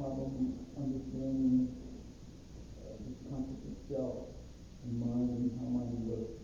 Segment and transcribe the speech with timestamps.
[0.00, 1.68] problem understanding
[2.80, 4.16] uh, this concept of self
[4.88, 6.40] and mind and how mind works.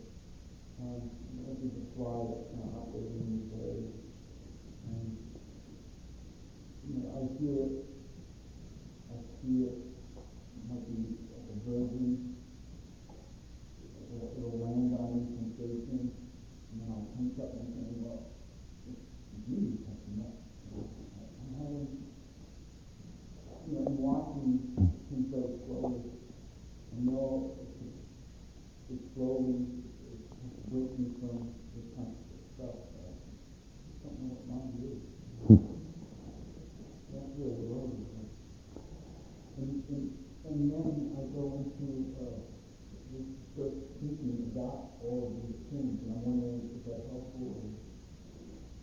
[0.77, 1.09] Um,
[1.40, 3.88] I think the fly that's kind of operating in these ways.
[4.92, 5.08] And,
[6.84, 7.74] you know, I hear it,
[9.09, 12.36] I see it, it might be like a virgin,
[14.04, 18.36] it'll, it'll land on me sensation, and then I'll tense up and think, well,
[18.84, 19.00] it's
[19.48, 20.45] you tensing up.
[20.77, 21.88] I'm having,
[23.64, 26.05] you know, I'm watching him so slowly.
[26.92, 27.80] I know it's,
[28.92, 29.83] it's slowly
[30.15, 32.78] it's breaking from this concept of self.
[32.95, 35.02] I don't know what mind is.
[37.10, 38.06] That's really lonely.
[39.56, 40.05] And, and,
[40.46, 42.38] and then I go into uh,
[43.10, 47.66] this start thinking about all of these things, and I'm wondering if that's helpful or,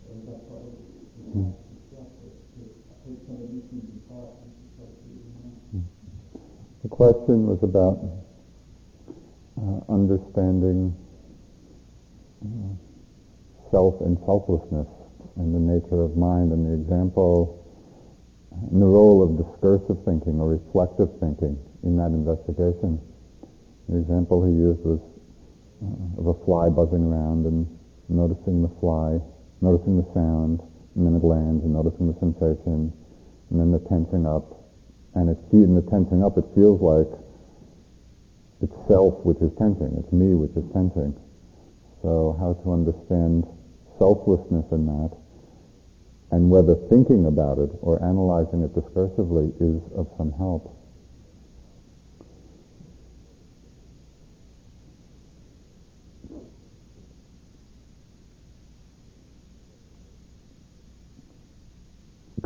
[0.04, 2.62] or is that part of the stuff to, to
[3.06, 5.62] take some of these things apart and to try to figure them out.
[6.84, 8.00] The question was about
[9.60, 10.96] uh, understanding
[12.40, 12.72] uh,
[13.70, 14.88] self and selflessness
[15.36, 17.60] and the nature of mind and the example
[18.72, 22.96] and the role of discursive thinking or reflective thinking in that investigation.
[23.90, 25.04] The example he used was
[25.84, 27.68] uh, of a fly buzzing around and
[28.08, 29.20] noticing the fly,
[29.60, 30.64] noticing the sound,
[30.96, 32.88] and then it lands and noticing the sensation,
[33.50, 34.53] and then the tensing up.
[35.14, 37.08] And it's in the tensing up, it feels like
[38.60, 41.14] it's self which is tensing, it's me which is tensing.
[42.02, 43.46] So how to understand
[43.98, 45.16] selflessness in that
[46.30, 50.76] and whether thinking about it or analyzing it discursively is of some help.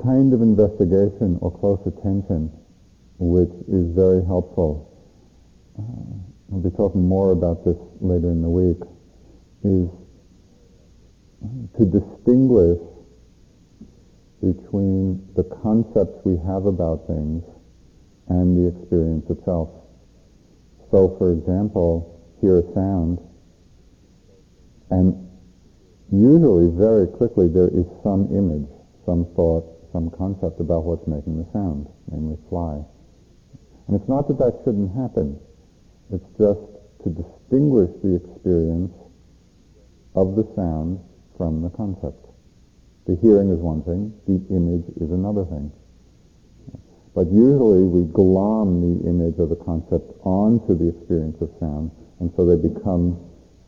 [0.09, 2.51] Kind of investigation or close attention
[3.19, 4.89] which is very helpful.
[5.79, 8.79] Uh, I'll be talking more about this later in the week,
[9.65, 9.91] is
[11.77, 12.79] to distinguish
[14.41, 17.43] between the concepts we have about things
[18.29, 19.69] and the experience itself.
[20.91, 23.19] So, for example, hear a sound,
[24.91, 25.29] and
[26.11, 28.71] usually very quickly there is some image,
[29.05, 32.83] some thought, some concept about what's making the sound, namely fly.
[33.87, 35.41] And it's not that that shouldn't happen.
[36.13, 36.61] It's just
[37.05, 38.93] to distinguish the experience
[40.15, 41.01] of the sound
[41.37, 42.27] from the concept.
[43.07, 45.73] The hearing is one thing, the image is another thing.
[47.15, 51.91] But usually we glom the image of the concept onto the experience of sound,
[52.21, 53.19] and so they become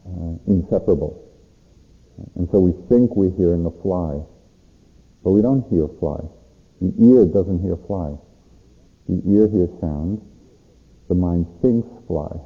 [0.05, 1.17] uh, inseparable.
[2.37, 4.21] And so we think we're hearing a fly,
[5.23, 6.21] but we don't hear fly.
[6.81, 8.17] The ear doesn't hear fly.
[9.09, 10.21] The ear hears sound.
[11.09, 12.41] The mind thinks fly.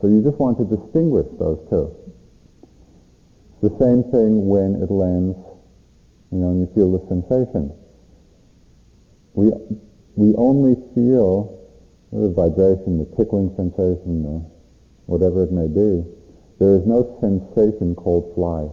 [0.00, 1.90] So you just want to distinguish those two.
[3.62, 5.36] The same thing when it lands,
[6.30, 7.74] you know, and you feel the sensation.
[9.34, 9.50] We,
[10.14, 11.58] we only feel
[12.12, 14.46] the vibration, the tickling sensation, the
[15.06, 16.04] whatever it may be.
[16.60, 18.70] There is no sensation called fly.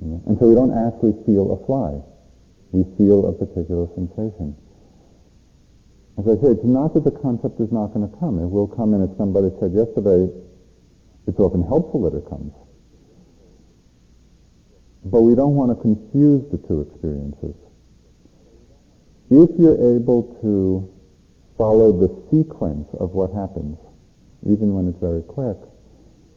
[0.00, 2.00] And so we don't actually feel a fly.
[2.72, 4.56] We feel a particular sensation.
[6.18, 8.38] As I say, it's not that the concept is not going to come.
[8.38, 10.32] It will come, and as somebody said yesterday,
[11.26, 12.52] it's often helpful that it comes.
[15.04, 17.54] But we don't want to confuse the two experiences.
[19.30, 20.92] If you're able to
[21.56, 23.78] follow the sequence of what happens,
[24.44, 25.56] even when it's very quick,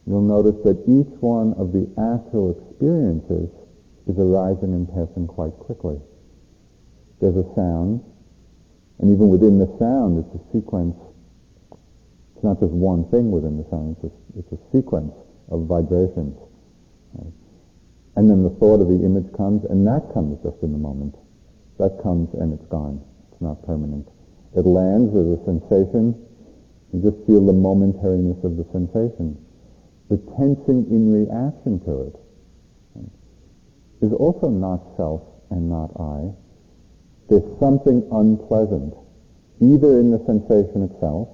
[0.06, 3.48] you'll notice that each one of the actual experiences
[4.06, 5.96] is arising and passing quite quickly.
[7.20, 8.04] There's a sound,
[8.98, 10.96] and even within the sound, it's a sequence.
[12.34, 15.14] It's not just one thing within the sound, it's a, it's a sequence
[15.48, 16.36] of vibrations.
[17.14, 17.32] Right?
[18.16, 21.16] And then the thought of the image comes, and that comes just in a moment.
[21.78, 23.02] That comes and it's gone.
[23.32, 24.06] It's not permanent.
[24.54, 26.14] It lands, there's a sensation.
[26.92, 29.43] You just feel the momentariness of the sensation.
[30.14, 32.16] The tensing in reaction to it
[34.00, 36.30] is also not self and not I.
[37.28, 38.94] There's something unpleasant,
[39.58, 41.30] either in the sensation itself,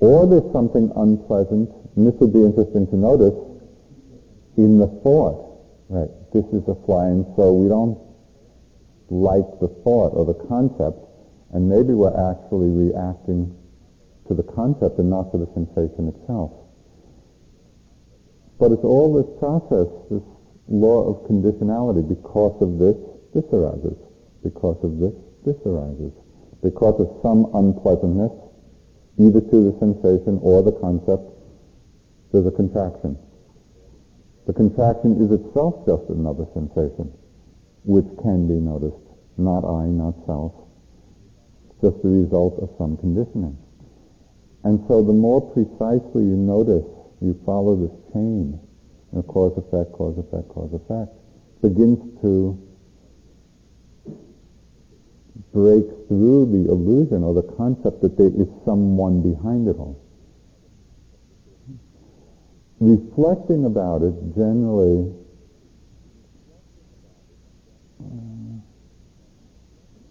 [0.00, 3.38] or there's something unpleasant, and this would be interesting to notice,
[4.56, 8.00] in the thought, right, this is a fly, and so we don't
[9.10, 10.98] like the thought or the concept,
[11.52, 13.54] and maybe we're actually reacting
[14.26, 16.50] to the concept and not to the sensation itself.
[18.58, 20.22] But it's all this process, this
[20.68, 22.06] law of conditionality.
[22.08, 22.96] Because of this,
[23.34, 23.96] this arises.
[24.42, 25.14] because of this,
[25.44, 26.12] this arises.
[26.62, 28.32] Because of some unpleasantness,
[29.18, 31.22] either to the sensation or the concept,
[32.32, 33.18] there's a contraction.
[34.46, 37.12] The contraction is itself just another sensation,
[37.84, 38.96] which can be noticed.
[39.36, 40.52] Not I, not self.
[41.80, 43.56] Just the result of some conditioning.
[44.64, 46.84] And so the more precisely you notice,
[47.20, 48.58] you follow this chain,
[49.12, 51.12] know, cause, effect, cause, effect, cause, effect,
[51.62, 52.56] begins to
[55.52, 59.98] break through the illusion or the concept that there is someone behind it all.
[62.80, 65.12] Reflecting about it generally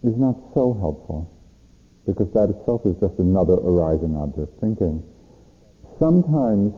[0.04, 1.32] is not so helpful
[2.06, 5.04] because that itself is just another arising object thinking.
[6.00, 6.74] Sometimes,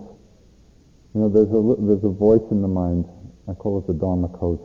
[1.14, 3.06] you know, there's a, there's a voice in the mind,
[3.48, 4.62] I call it the Dharma coach.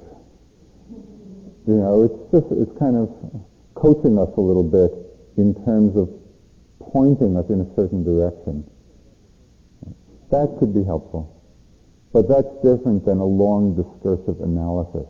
[1.66, 3.08] You know, it's just, it's kind of
[3.74, 4.92] coaching us a little bit
[5.38, 6.10] in terms of
[6.92, 8.68] pointing us in a certain direction.
[10.30, 11.32] That could be helpful.
[12.12, 15.08] But that's different than a long discursive analysis.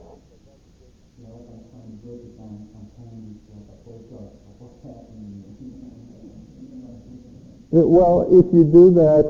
[7.74, 9.26] Well, if you do that,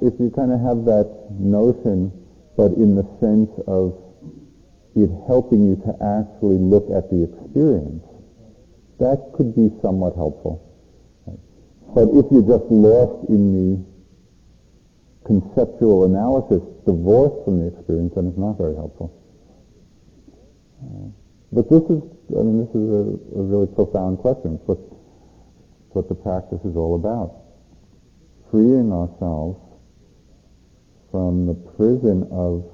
[0.00, 2.12] if you kind of have that notion,
[2.56, 3.96] but in the sense of
[4.94, 8.04] it helping you to actually look at the experience,
[8.98, 10.66] that could be somewhat helpful.
[11.94, 13.84] But if you're just lost in the
[15.26, 19.16] conceptual analysis, divorced from the experience, then it's not very helpful.
[21.52, 24.54] But this is, I mean, this is a, a really profound question.
[24.54, 27.40] It's what, it's what the practice is all about
[28.50, 29.58] freeing ourselves
[31.10, 32.64] from the prison of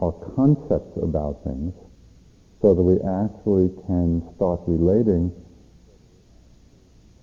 [0.00, 1.74] our concepts about things
[2.62, 5.32] so that we actually can start relating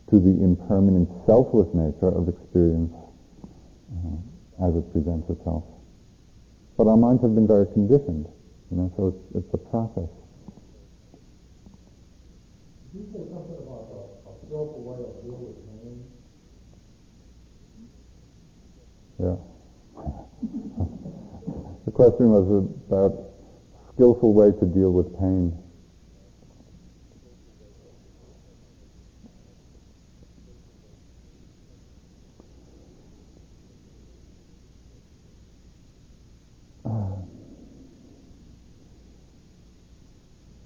[0.10, 2.94] to the impermanent selfless nature of experience
[3.92, 5.64] uh, as it presents itself.
[6.78, 8.28] But our minds have been very conditioned,
[8.72, 10.10] you know, so it's, it's a process.
[12.96, 16.04] you say something about a, a skillful way of dealing with pain?
[19.20, 19.55] Yeah.
[20.42, 23.32] The question was about
[23.94, 25.58] skillful way to deal with pain.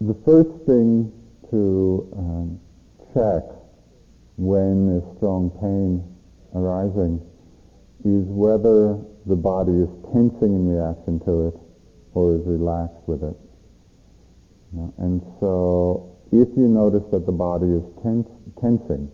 [0.01, 1.11] the first thing
[1.51, 2.59] to um,
[3.13, 3.43] check
[4.37, 6.01] when there's strong pain
[6.55, 7.21] arising
[8.05, 8.97] is whether
[9.29, 11.55] the body is tensing in reaction to it
[12.13, 13.37] or is relaxed with it.
[14.97, 18.27] And so if you notice that the body is tense,
[18.59, 19.09] tensing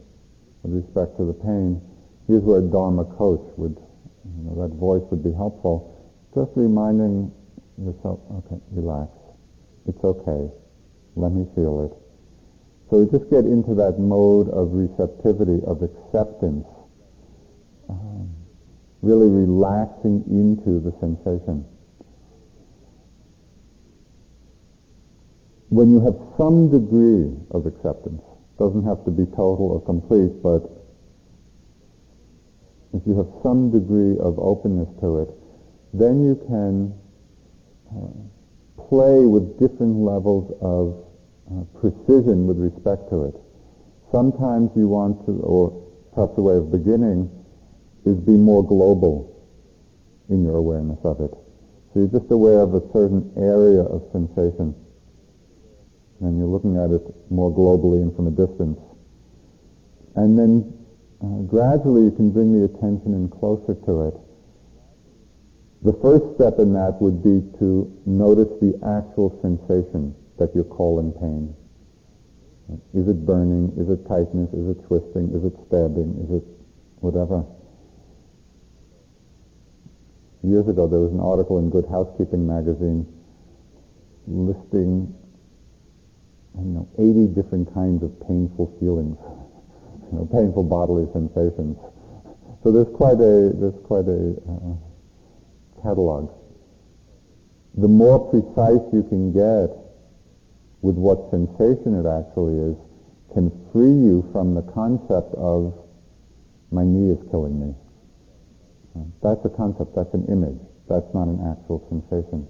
[0.64, 1.82] with respect to the pain,
[2.28, 5.92] here's where Dharma coach would, you know, that voice would be helpful.
[6.34, 7.32] Just reminding
[7.78, 9.12] yourself, okay, relax.
[9.88, 10.52] It's okay.
[11.16, 11.94] Let me feel it.
[12.90, 16.68] So you just get into that mode of receptivity, of acceptance.
[17.90, 18.15] Um,
[19.02, 21.66] really relaxing into the sensation.
[25.70, 28.22] When you have some degree of acceptance,
[28.58, 30.64] doesn't have to be total or complete, but
[32.94, 35.30] if you have some degree of openness to it,
[35.94, 36.96] then you can
[37.92, 41.04] uh, play with different levels of
[41.52, 43.36] uh, precision with respect to it.
[44.12, 45.72] Sometimes you want to, or
[46.14, 47.30] perhaps a way of beginning,
[48.06, 49.32] is be more global
[50.30, 51.32] in your awareness of it.
[51.32, 54.76] So you're just aware of a certain area of sensation,
[56.22, 58.80] and you're looking at it more globally and from a distance.
[60.16, 60.74] And then
[61.22, 64.16] uh, gradually you can bring the attention in closer to it.
[65.84, 71.12] The first step in that would be to notice the actual sensation that you're calling
[71.14, 71.56] pain.
[72.94, 73.72] Is it burning?
[73.78, 74.52] Is it tightness?
[74.54, 75.30] Is it twisting?
[75.36, 76.26] Is it stabbing?
[76.26, 76.44] Is it
[77.00, 77.46] whatever?
[80.46, 83.06] Years ago there was an article in Good Housekeeping magazine
[84.28, 85.14] listing,
[86.54, 89.18] I don't know, 80 different kinds of painful feelings,
[90.12, 91.78] you know, painful bodily sensations.
[92.64, 94.74] So there's quite a, there's quite a uh,
[95.84, 96.34] catalog.
[97.78, 99.70] The more precise you can get
[100.82, 102.78] with what sensation it actually is,
[103.34, 105.74] can free you from the concept of
[106.72, 107.76] my knee is killing me.
[109.22, 110.60] That's a concept, that's an image.
[110.88, 112.48] That's not an actual sensation.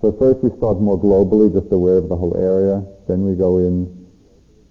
[0.00, 2.82] So first we start more globally, just aware of the whole area.
[3.08, 4.08] Then we go in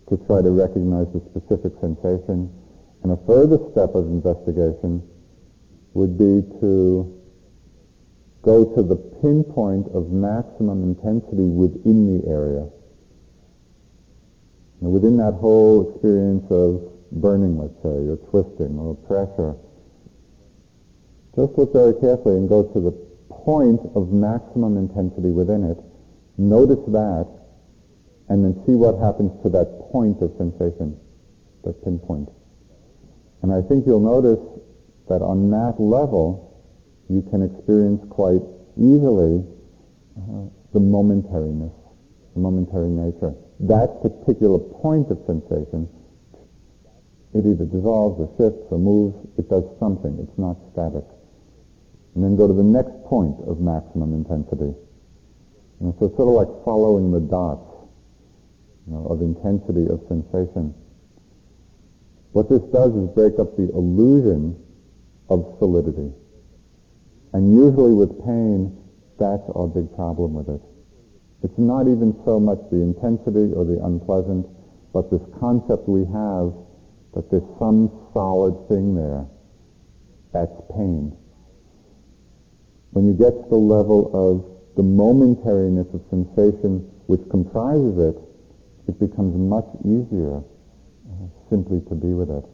[0.10, 2.51] to try to recognize the specific sensation.
[3.03, 5.01] And a further step of investigation
[5.93, 7.21] would be to
[8.41, 12.67] go to the pinpoint of maximum intensity within the area.
[14.81, 16.81] And within that whole experience of
[17.12, 19.55] burning, let's say, or twisting, or pressure,
[21.35, 22.91] just look very carefully and go to the
[23.31, 25.79] point of maximum intensity within it,
[26.38, 27.27] notice that,
[28.27, 31.00] and then see what happens to that point of sensation,
[31.63, 32.27] that pinpoint.
[33.41, 34.43] And I think you'll notice
[35.07, 36.51] that on that level,
[37.09, 38.43] you can experience quite
[38.77, 39.43] easily
[40.19, 41.73] uh, the momentariness,
[42.35, 43.33] the momentary nature.
[43.61, 45.88] That particular point of sensation,
[47.33, 51.07] it either dissolves or shifts or moves, it does something, it's not static
[52.15, 54.74] and then go to the next point of maximum intensity.
[55.80, 57.88] And so it's sort of like following the dots
[58.88, 60.74] you know, of intensity of sensation.
[62.34, 64.56] What this does is break up the illusion
[65.30, 66.12] of solidity.
[67.34, 68.77] And usually with pain,
[69.20, 70.62] that's our big problem with it.
[71.44, 74.46] It's not even so much the intensity or the unpleasant,
[74.94, 76.53] but this concept we have
[77.15, 79.25] that there's some solid thing there.
[80.34, 81.18] That's pain.
[82.91, 88.17] When you get to the level of the momentariness of sensation which comprises it,
[88.88, 92.45] it becomes much easier uh, simply to be with it.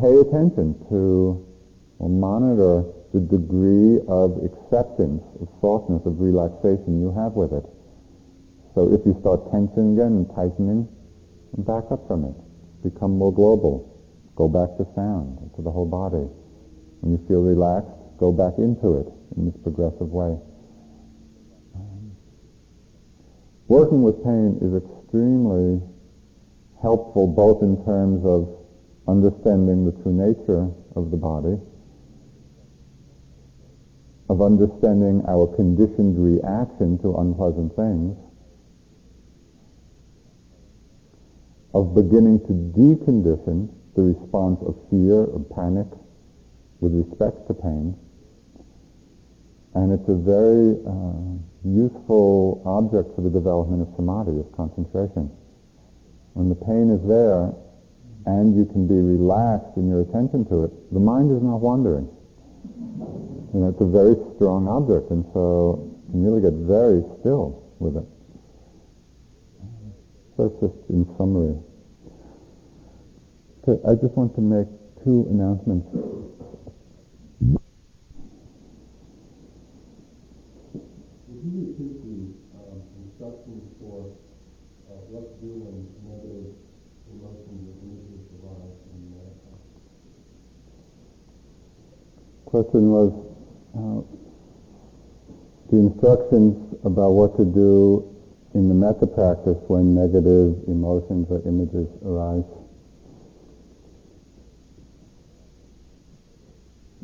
[0.00, 1.46] Pay attention to
[1.98, 7.64] or monitor the degree of acceptance, of softness, of relaxation you have with it.
[8.74, 10.88] So if you start tensing again and tightening,
[11.58, 12.34] back up from it.
[12.82, 13.88] Become more global.
[14.34, 16.26] Go back to sound, to the whole body.
[17.04, 20.38] When you feel relaxed, go back into it in this progressive way.
[23.68, 25.82] working with pain is extremely
[26.80, 28.56] helpful both in terms of
[29.06, 31.60] understanding the true nature of the body,
[34.30, 38.16] of understanding our conditioned reaction to unpleasant things,
[41.74, 45.88] of beginning to decondition the response of fear or panic
[46.84, 47.96] with respect to pain.
[49.72, 55.32] And it's a very uh, useful object for the development of samadhi, of concentration.
[56.36, 57.56] When the pain is there
[58.26, 62.06] and you can be relaxed in your attention to it, the mind is not wandering.
[63.54, 67.64] You know, it's a very strong object, and so you can really get very still
[67.78, 68.06] with it.
[70.36, 71.56] So it's just in summary.
[73.88, 74.68] I just want to make
[75.04, 75.86] two announcements.
[92.54, 93.10] Question was
[93.74, 94.00] uh,
[95.72, 98.06] the instructions about what to do
[98.54, 102.46] in the metta practice when negative emotions or images arise.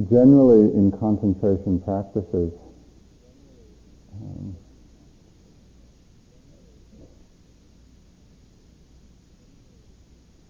[0.09, 2.53] Generally, in concentration practices,
[4.23, 4.57] um,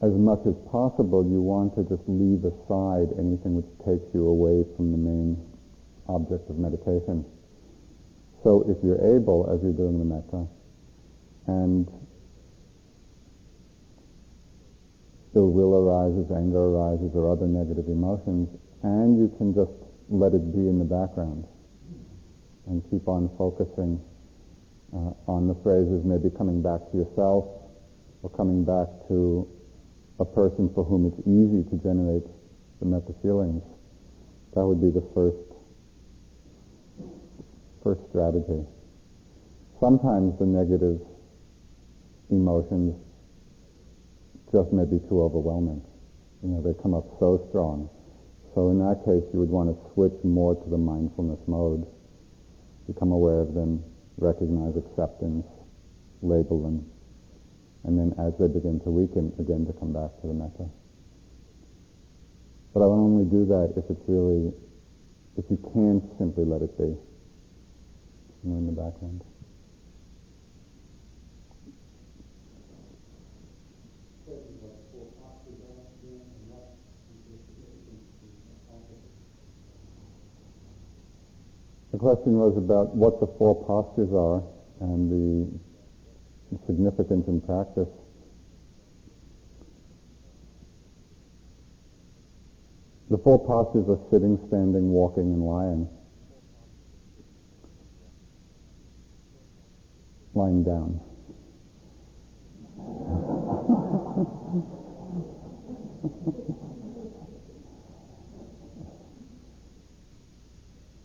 [0.03, 4.65] as much as possible, you want to just leave aside anything which takes you away
[4.77, 5.37] from the main
[6.09, 7.25] object of meditation.
[8.43, 10.49] So if you're able, as you're doing the metta,
[11.47, 11.85] and
[15.37, 18.49] ill will arises, anger arises, or other negative emotions,
[18.83, 19.77] and you can just
[20.09, 21.45] let it be in the background
[22.67, 24.01] and keep on focusing
[24.97, 27.45] uh, on the phrases, maybe coming back to yourself
[28.23, 29.47] or coming back to
[30.21, 32.29] a person for whom it's easy to generate
[32.79, 33.65] the metta feelings.
[34.55, 35.37] That would be the first
[37.83, 38.61] first strategy.
[39.81, 41.01] Sometimes the negative
[42.29, 42.95] emotions
[44.53, 45.81] just may be too overwhelming.
[46.43, 47.89] You know, they come up so strong.
[48.55, 51.87] So in that case, you would want to switch more to the mindfulness mode.
[52.87, 53.83] Become aware of them,
[54.19, 55.47] recognize acceptance,
[56.21, 56.85] label them,
[57.85, 60.69] and then as they begin to weaken, again to come back to the metta.
[62.75, 64.53] But I will only do that if it's really,
[65.37, 66.99] if you can't simply let it be, you
[68.45, 69.25] know, in the background.
[81.93, 84.43] The question was about what the four postures are
[84.81, 85.70] and the
[86.67, 87.89] significance in practice.
[93.11, 95.89] The four postures are sitting, standing, walking, and lying.
[100.35, 101.01] Lying down.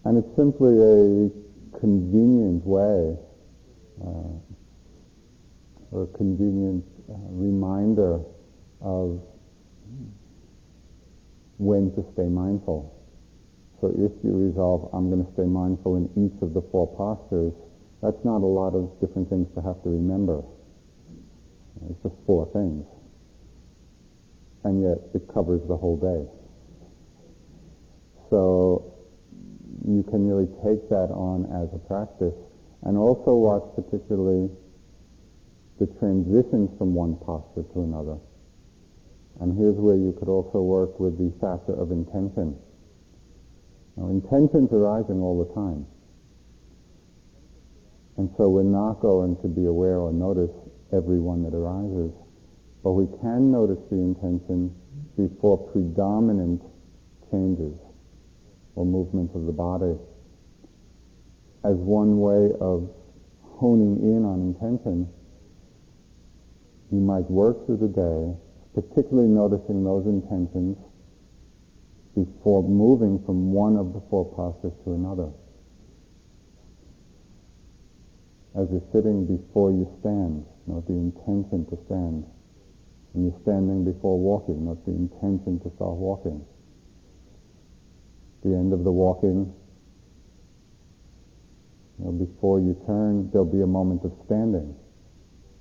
[0.05, 1.29] and it's simply a
[1.79, 3.17] convenient way,
[4.05, 4.29] uh,
[5.95, 8.19] or a convenient uh, reminder
[8.81, 9.21] of
[11.57, 12.91] when to stay mindful.
[13.79, 17.53] So if you resolve, I'm going to stay mindful in each of the four postures,
[18.01, 20.43] that's not a lot of different things to have to remember.
[21.89, 22.85] It's just four things.
[24.65, 26.27] And yet it covers the whole day.
[28.29, 28.91] So
[29.87, 32.35] you can really take that on as a practice
[32.83, 34.49] and also watch particularly
[35.79, 38.17] the transitions from one posture to another.
[39.41, 42.55] And here's where you could also work with the factor of intention.
[43.97, 45.85] Now, intention's arising all the time.
[48.17, 50.51] And so we're not going to be aware or notice
[50.93, 52.11] every one that arises.
[52.83, 54.73] But we can notice the intention
[55.17, 56.61] before predominant
[57.31, 57.73] changes
[58.75, 59.97] or movements of the body
[61.63, 62.87] as one way of
[63.57, 65.09] honing in on intention.
[66.91, 68.35] You might work through the day
[68.75, 70.77] particularly noticing those intentions
[72.13, 75.31] before moving from one of the four postures to another.
[78.55, 82.25] As you're sitting before you stand, note the intention to stand.
[83.11, 86.45] When you're standing before walking, note the intention to start walking.
[88.43, 89.53] The end of the walking,
[91.99, 94.75] you know, before you turn, there'll be a moment of standing.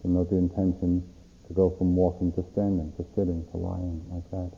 [0.02, 1.02] So note the intention
[1.48, 4.52] to go from walking to standing, to sitting, to lying, like that.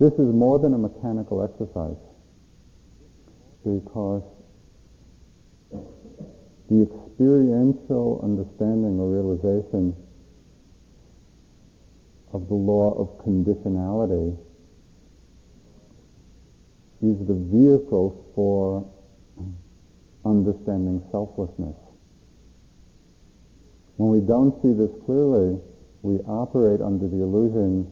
[0.00, 1.96] This is more than a mechanical exercise
[3.64, 4.22] because
[6.68, 9.94] the experiential understanding or realization
[12.32, 14.36] of the law of conditionality
[17.00, 18.84] is the vehicle for
[20.24, 21.76] understanding selflessness.
[23.96, 25.60] When we don't see this clearly,
[26.02, 27.86] we operate under the illusion,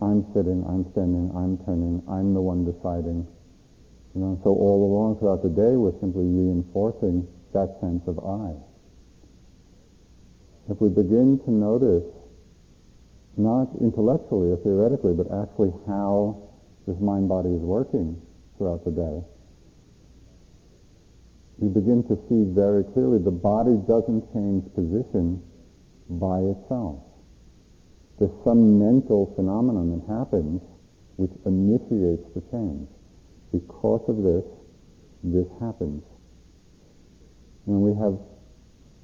[0.00, 3.26] I'm sitting, I'm standing, I'm turning, I'm the one deciding.
[4.14, 8.56] You know, so all along throughout the day, we're simply reinforcing that sense of I.
[10.70, 12.08] If we begin to notice,
[13.36, 16.48] not intellectually or theoretically, but actually how
[16.86, 18.20] this mind-body is working
[18.56, 19.22] throughout the day,
[21.60, 25.42] you begin to see very clearly the body doesn't change position
[26.08, 27.04] by itself.
[28.18, 30.62] There's some mental phenomenon that happens
[31.16, 32.88] which initiates the change.
[33.52, 34.44] Because of this,
[35.22, 36.02] this happens.
[37.66, 38.16] And we have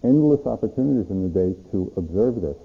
[0.03, 2.57] endless opportunities in the day to observe this.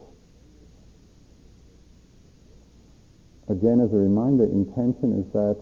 [3.49, 5.57] Again, as a reminder, intention is that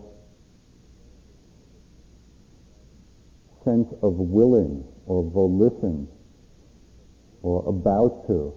[3.70, 6.08] sense of willing or volition
[7.44, 8.54] or about to.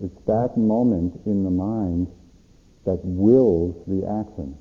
[0.00, 2.08] It's that moment in the mind
[2.86, 4.56] that wills the action.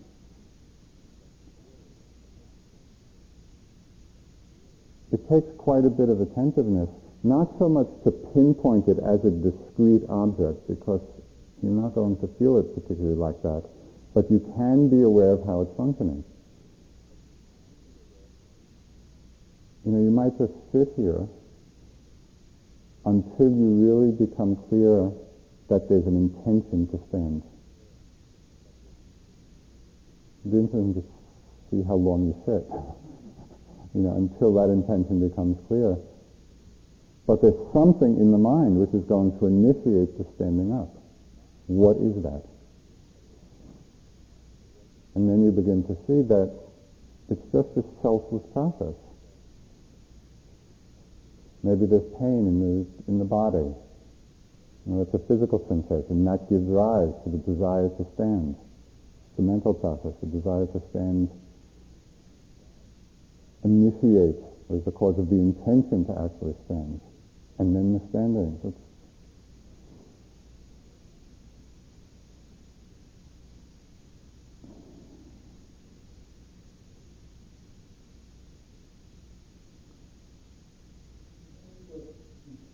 [5.13, 6.89] It takes quite a bit of attentiveness,
[7.23, 11.01] not so much to pinpoint it as a discrete object, because
[11.61, 13.63] you're not going to feel it particularly like that,
[14.13, 16.25] but you can be aware of how it's functioning.
[19.85, 21.27] You know, you might just sit here
[23.05, 25.11] until you really become clear
[25.67, 27.43] that there's an intention to stand.
[30.49, 31.03] Be interesting to
[31.71, 32.63] see how long you sit,
[33.95, 35.97] you know, until that intention becomes clear.
[37.25, 40.95] But there's something in the mind which is going to initiate the standing up.
[41.67, 42.43] What is that?
[45.15, 46.51] And then you begin to see that
[47.29, 48.95] it's just a selfless process.
[51.63, 53.71] Maybe there's pain in the, in the body.
[54.85, 56.25] You know, it's a physical sensation.
[56.25, 58.55] That gives rise to the desire to stand.
[59.37, 60.13] A mental process.
[60.19, 61.29] The desire to stand
[63.63, 66.99] initiates, is the cause of the intention to actually stand.
[67.59, 68.59] And then the standing.
[68.63, 68.77] It's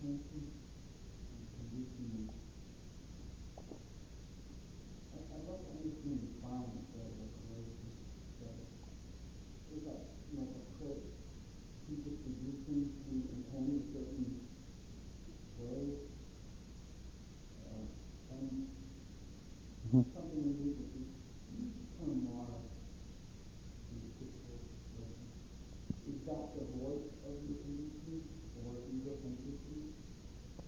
[0.00, 2.28] intention and conditioning.
[5.12, 7.90] I, I'd love to understand the balance of the relation
[8.40, 8.66] together.
[9.76, 10.00] Is that
[10.34, 11.04] like a pre-
[11.84, 14.40] predisposition to intend a certain
[15.60, 15.84] way?
[17.60, 17.84] Uh,
[18.40, 18.66] and
[19.90, 20.04] Mhm.
[20.14, 21.06] something that we could
[21.98, 22.56] term Mara
[23.90, 24.56] in the typical
[24.96, 25.28] version.
[26.08, 28.22] Is that the voice of the condition
[28.64, 29.92] or ego entity?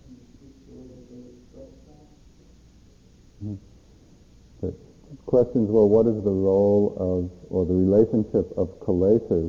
[0.04, 2.06] And is this the way that they express that?
[4.60, 9.48] The questions were, what is the role of, or the relationship of kilesas,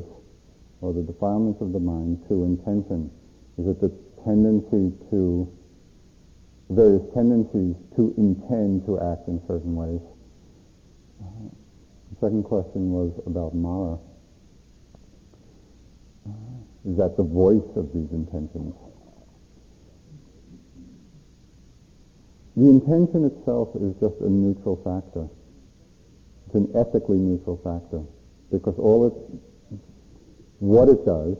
[0.80, 3.10] or the defilements of the mind, to intention?
[3.60, 3.92] Is it the
[4.24, 5.44] tendency to,
[6.70, 10.00] various tendencies to intend to act in certain ways?
[11.20, 13.98] The second question was about Mara.
[16.88, 18.72] Is that the voice of these intentions?
[22.56, 25.28] The intention itself is just a neutral factor.
[26.54, 28.00] It's an ethically neutral factor
[28.52, 29.78] because all it,
[30.60, 31.36] what it does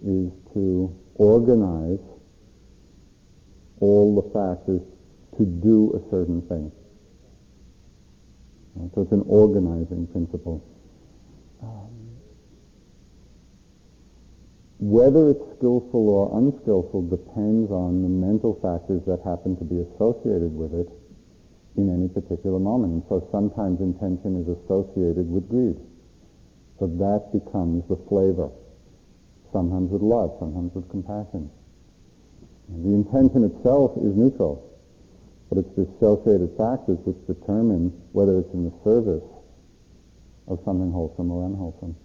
[0.00, 2.00] is to organize
[3.80, 4.80] all the factors
[5.36, 6.72] to do a certain thing.
[8.80, 10.64] Uh, So it's an organizing principle.
[11.62, 12.16] Um,
[14.80, 20.56] whether it's skillful or unskillful depends on the mental factors that happen to be associated
[20.56, 20.88] with it
[21.76, 22.92] in any particular moment.
[22.92, 25.76] And so sometimes intention is associated with greed.
[26.78, 28.50] So that becomes the flavor.
[29.52, 31.50] Sometimes with love, sometimes with compassion.
[32.68, 34.64] The intention itself is neutral,
[35.48, 39.24] but it's the associated factors which determine whether it's in the service
[40.48, 41.96] of something wholesome or unwholesome.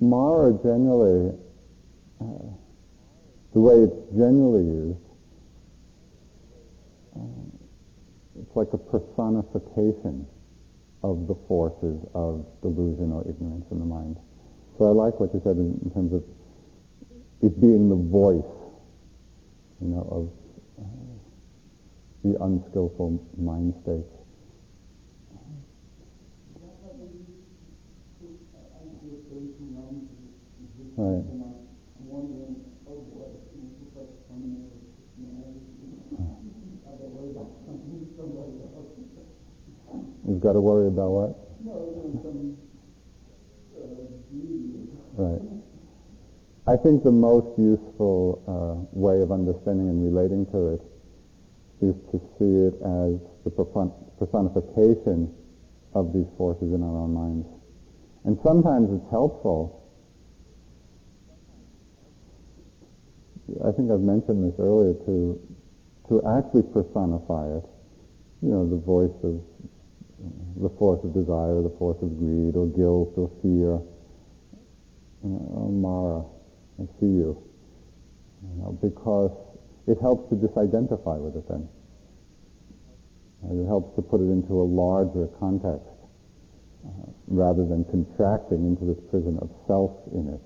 [0.00, 1.34] Mara generally,
[2.20, 2.24] uh,
[3.54, 5.07] the way it's generally used,
[8.40, 10.26] it's like a personification
[11.02, 14.16] of the forces of delusion or ignorance in the mind.
[14.78, 16.22] So I like what you said in, in terms of
[17.42, 18.50] it being the voice,
[19.80, 20.26] you know, of
[20.78, 20.86] uh,
[22.24, 24.10] the unskillful mind states.
[26.54, 27.46] Is that how they use
[28.22, 28.38] this
[28.74, 30.18] idea of those who realms of
[30.62, 30.98] existence?
[30.98, 31.26] Right.
[31.26, 31.58] And I'm
[31.98, 32.54] I'm wondering,
[32.90, 35.62] oh boy, it looks like terminator personality.
[36.86, 38.78] Are they worried about something somebody else?
[40.38, 41.34] You've got to worry about what?
[45.18, 45.42] Right.
[46.68, 50.82] I think the most useful uh, way of understanding and relating to it
[51.82, 55.34] is to see it as the personification
[55.94, 57.48] of these forces in our own minds.
[58.22, 59.90] And sometimes it's helpful.
[63.66, 65.34] I think I've mentioned this earlier to
[66.10, 67.64] to actually personify it.
[68.40, 69.42] You know, the voice of
[70.60, 73.78] the force of desire, the force of greed, or guilt, or fear.
[75.22, 76.24] Know, oh, Mara,
[76.80, 77.36] I see you.
[78.42, 79.32] you know, because
[79.86, 81.68] it helps to disidentify with it then.
[83.50, 85.86] It helps to put it into a larger context
[86.84, 90.40] uh, rather than contracting into this prison of self in it.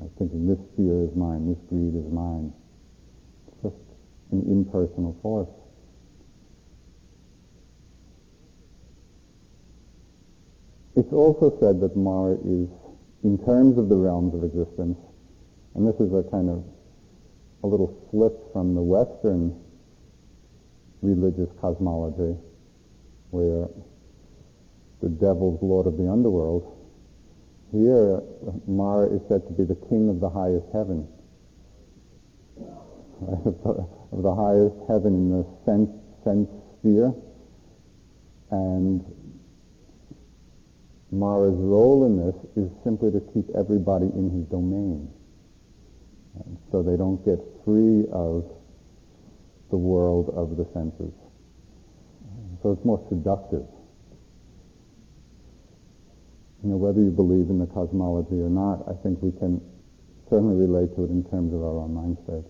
[0.00, 2.52] Uh, thinking this fear is mine, this greed is mine.
[3.46, 3.82] It's just
[4.32, 5.48] an impersonal force.
[10.96, 12.68] It's also said that Mara is,
[13.24, 14.98] in terms of the realms of existence,
[15.74, 16.64] and this is a kind of
[17.64, 19.58] a little slip from the Western
[21.02, 22.38] religious cosmology,
[23.30, 23.68] where
[25.02, 26.70] the devil's lord of the underworld.
[27.72, 28.22] Here,
[28.66, 31.08] Mara is said to be the king of the highest heaven,
[33.26, 35.90] of the highest heaven in the sense,
[36.22, 37.12] sense sphere,
[38.50, 39.04] and
[41.18, 45.08] Mara's role in this is simply to keep everybody in his domain.
[46.44, 48.44] And so they don't get free of
[49.70, 51.12] the world of the senses.
[52.62, 53.66] So it's more seductive.
[56.62, 59.60] You know, whether you believe in the cosmology or not, I think we can
[60.30, 62.48] certainly relate to it in terms of our own mind states.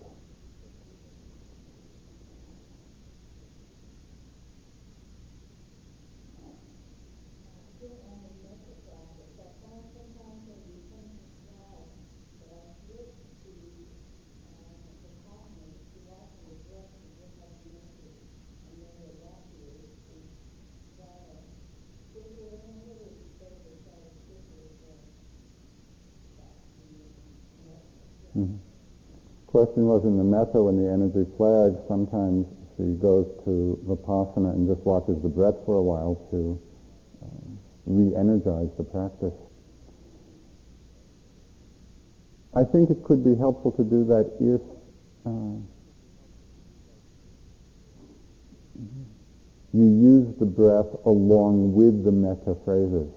[29.75, 34.71] Question was in the metta when the energy flags, sometimes she goes to Vipassana and
[34.71, 36.55] just watches the breath for a while to
[37.19, 37.27] uh,
[37.85, 39.35] re-energize the practice.
[42.55, 44.63] I think it could be helpful to do that if
[45.27, 45.59] uh,
[49.75, 53.11] you use the breath along with the metta phrases.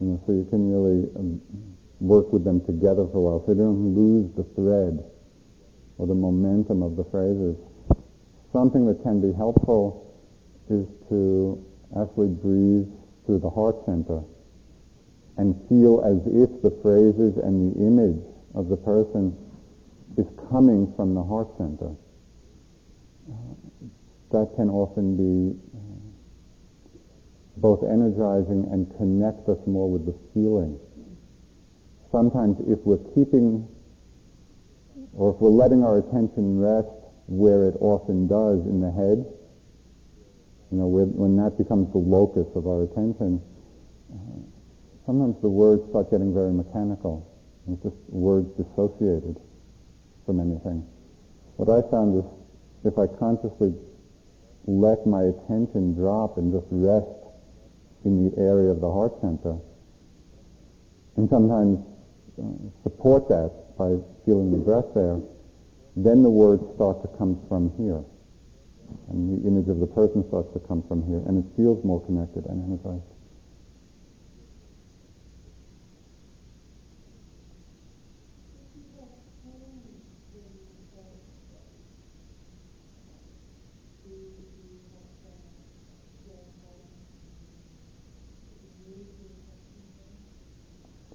[0.00, 1.40] You know, so you can really um,
[2.00, 5.06] work with them together for a while, so you don't lose the thread
[5.98, 7.56] or the momentum of the phrases.
[8.52, 10.14] Something that can be helpful
[10.68, 11.64] is to
[12.00, 12.88] actually breathe
[13.24, 14.22] through the heart center
[15.36, 18.22] and feel as if the phrases and the image
[18.54, 19.36] of the person
[20.16, 21.94] is coming from the heart center.
[24.32, 25.78] That can often be uh,
[27.58, 30.78] both energizing and connect us more with the feeling.
[32.10, 33.68] Sometimes if we're keeping
[35.16, 36.88] or if we're letting our attention rest
[37.26, 39.24] where it often does in the head,
[40.70, 43.40] you know, when that becomes the locus of our attention,
[45.06, 47.24] sometimes the words start getting very mechanical.
[47.66, 49.40] It's just words dissociated
[50.26, 50.84] from anything.
[51.56, 52.26] What I found is
[52.84, 53.74] if I consciously
[54.66, 57.06] let my attention drop and just rest
[58.04, 59.56] in the area of the heart center,
[61.16, 61.78] and sometimes
[62.82, 65.20] support that by feeling the breath there,
[65.96, 68.04] then the words start to come from here.
[69.08, 72.00] And the image of the person starts to come from here, and it feels more
[72.04, 73.15] connected and energized.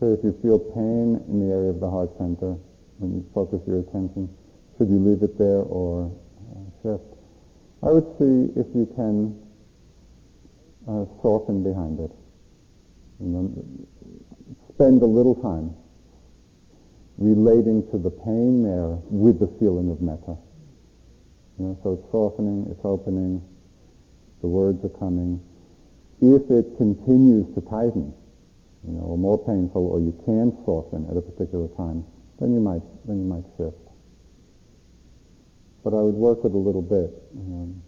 [0.01, 2.57] So if you feel pain in the area of the heart center,
[2.97, 4.35] when you focus your attention,
[4.75, 7.05] should you leave it there or uh, shift?
[7.83, 9.37] I would see if you can
[10.89, 12.09] uh, soften behind it.
[13.19, 13.53] Know,
[14.73, 15.75] spend a little time
[17.19, 20.35] relating to the pain there with the feeling of metta.
[21.59, 23.45] You know, so it's softening, it's opening,
[24.41, 25.39] the words are coming.
[26.19, 28.15] If it continues to tighten,
[28.87, 32.03] you know, or more painful, or you can soften at a particular time,
[32.39, 33.77] then you might then you might shift.
[35.83, 37.81] But I would work with a little bit um,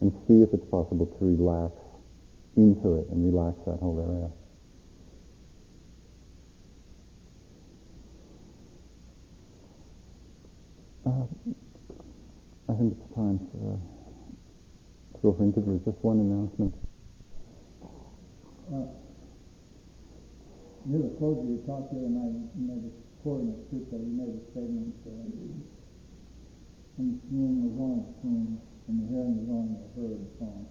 [0.00, 1.74] and see if it's possible to relax
[2.56, 4.30] into it and relax that whole area.
[11.06, 11.26] Uh,
[12.70, 15.80] I think it's time for, uh, to go for interviews.
[15.84, 16.74] Just one announcement.
[18.68, 18.84] Uh,
[20.84, 22.92] the close of your talk the other night, you made a
[23.24, 25.24] quoting a sutta, you made a statement uh,
[27.00, 30.68] when the seeing was only seen and the hearing was only heard and so on.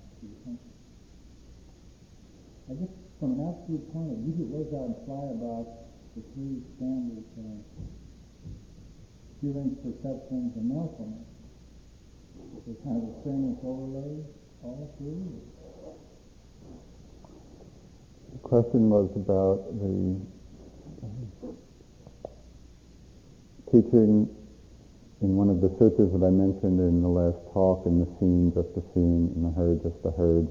[2.70, 6.62] I guess from an absolute point of view, what does that imply about the three
[6.78, 7.66] skandhas of
[9.42, 11.26] feelings, perceptions, and mindfulness?
[12.70, 14.22] Is kind of the same overlay
[14.62, 15.57] all three?
[18.38, 20.22] The question was about the
[21.02, 21.50] uh,
[23.72, 24.30] teaching
[25.22, 28.54] in one of the sutras that I mentioned in the last talk, in the seen,
[28.54, 30.48] just the seen, in the heard, just the heard,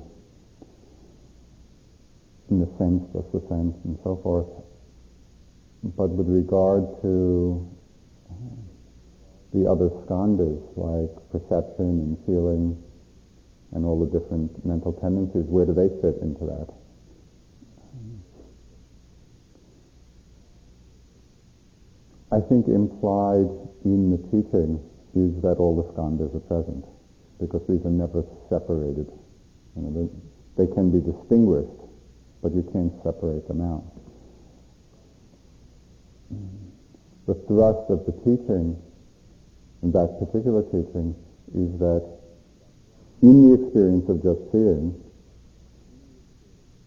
[2.51, 4.51] in the sense, just the sense, and so forth.
[5.97, 7.71] But with regard to
[8.29, 8.35] uh,
[9.55, 12.83] the other skandhas, like perception and feeling,
[13.73, 16.76] and all the different mental tendencies, where do they fit into that?
[22.37, 23.49] I think implied
[23.87, 24.77] in the teaching
[25.15, 26.85] is that all the skandhas are present,
[27.41, 29.09] because these are never separated.
[29.75, 31.81] You know, they, they can be distinguished,
[32.43, 33.85] but you can't separate them out.
[37.27, 38.77] The thrust of the teaching,
[39.83, 41.17] that particular teaching,
[41.55, 42.05] is that
[43.23, 44.93] in the experience of just seeing,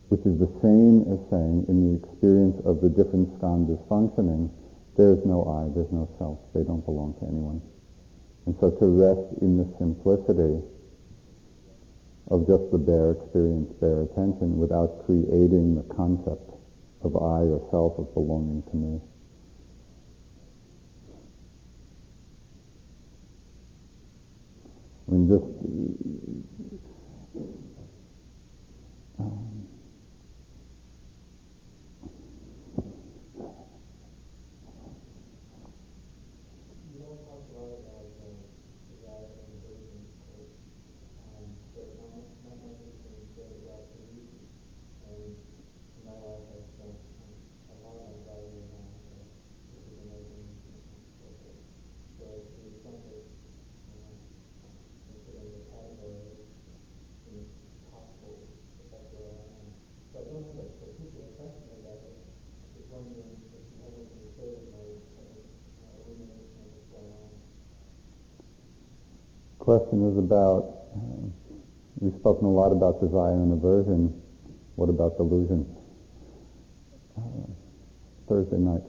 [0.09, 4.51] which is the same as saying in the experience of the different skandhas functioning,
[4.99, 6.39] there is no I, there's no self.
[6.53, 7.62] They don't belong to anyone.
[8.45, 10.59] And so to rest in the simplicity
[12.27, 16.51] of just the bare experience, bare attention, without creating the concept
[17.01, 18.99] of I or self of belonging to me.
[25.07, 25.47] I mean, just
[29.17, 29.59] um,
[69.69, 71.32] question is about, um,
[71.99, 74.19] we've spoken a lot about desire and aversion.
[74.73, 75.63] What about delusion?
[77.15, 77.21] Uh,
[78.27, 78.82] Thursday night.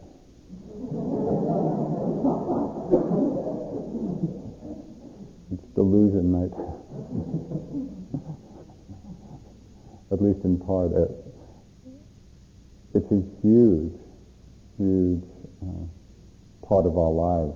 [5.53, 6.55] it's delusion night.
[10.11, 10.93] At least in part.
[10.93, 11.11] It,
[12.95, 13.93] it's a huge,
[14.79, 15.25] huge
[15.61, 15.85] uh,
[16.67, 17.50] part of our lives.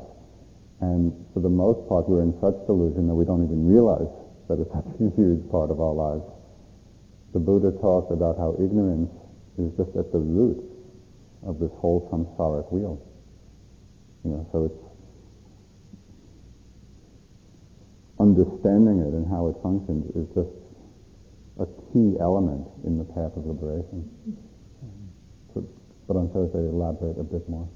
[2.08, 4.10] We're in such delusion that we don't even realize
[4.48, 6.24] that it's such a huge part of our lives.
[7.32, 9.10] The Buddha talked about how ignorance
[9.58, 10.62] is just at the root
[11.46, 13.00] of this whole samsaric wheel.
[14.24, 14.84] You know, so it's
[18.20, 20.54] understanding it and how it functions is just
[21.60, 24.08] a key element in the path of liberation.
[25.52, 25.66] So,
[26.08, 27.68] but on Thursday, elaborate a bit more.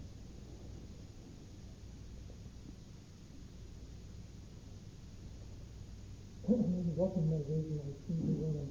[6.49, 8.67] in walking meditation, I seem to want to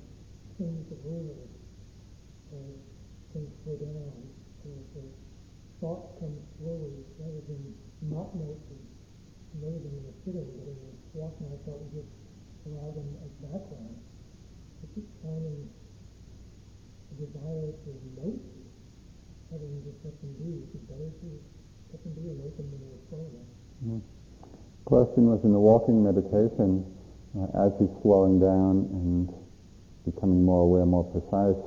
[0.58, 1.46] change the rules
[2.50, 2.66] or
[3.34, 4.12] things slow down.
[4.66, 5.06] So the
[5.80, 7.62] thought comes slowly rather than
[8.02, 8.82] not noticing,
[9.62, 12.12] know them in the sitting, in the walking I thought we just
[12.66, 13.98] allow them as background.
[14.82, 15.70] I keep finding
[17.10, 18.42] a desire to note
[19.50, 20.66] rather than just let them be.
[20.74, 21.30] It better to
[21.94, 23.50] let them be and them when they're?
[23.86, 24.00] Mm-hmm.
[24.86, 26.86] Question was in the walking meditation,
[27.38, 29.30] uh, as he's slowing down and
[30.06, 31.60] becoming more aware, more precise,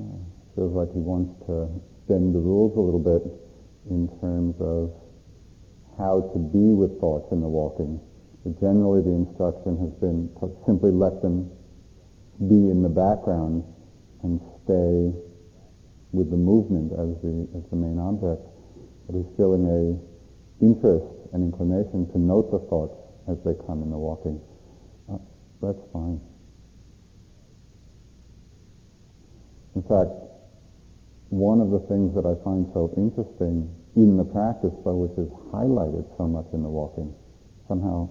[0.00, 0.18] uh,
[0.54, 1.68] feels like he wants to
[2.08, 3.22] bend the rules a little bit
[3.90, 4.92] in terms of
[5.98, 8.00] how to be with thoughts in the walking.
[8.60, 11.50] Generally the instruction has been to simply let them
[12.48, 13.62] be in the background
[14.22, 15.12] and stay
[16.12, 18.40] with the movement as the, as the main object.
[19.06, 22.96] But he's feeling a interest and inclination to note the thoughts
[23.28, 24.40] as they come in the walking.
[25.12, 25.18] Uh,
[25.60, 26.20] that's fine.
[29.74, 30.27] In fact,
[31.30, 35.28] one of the things that I find so interesting in the practice, though, which is
[35.52, 37.14] highlighted so much in the walking,
[37.68, 38.08] somehow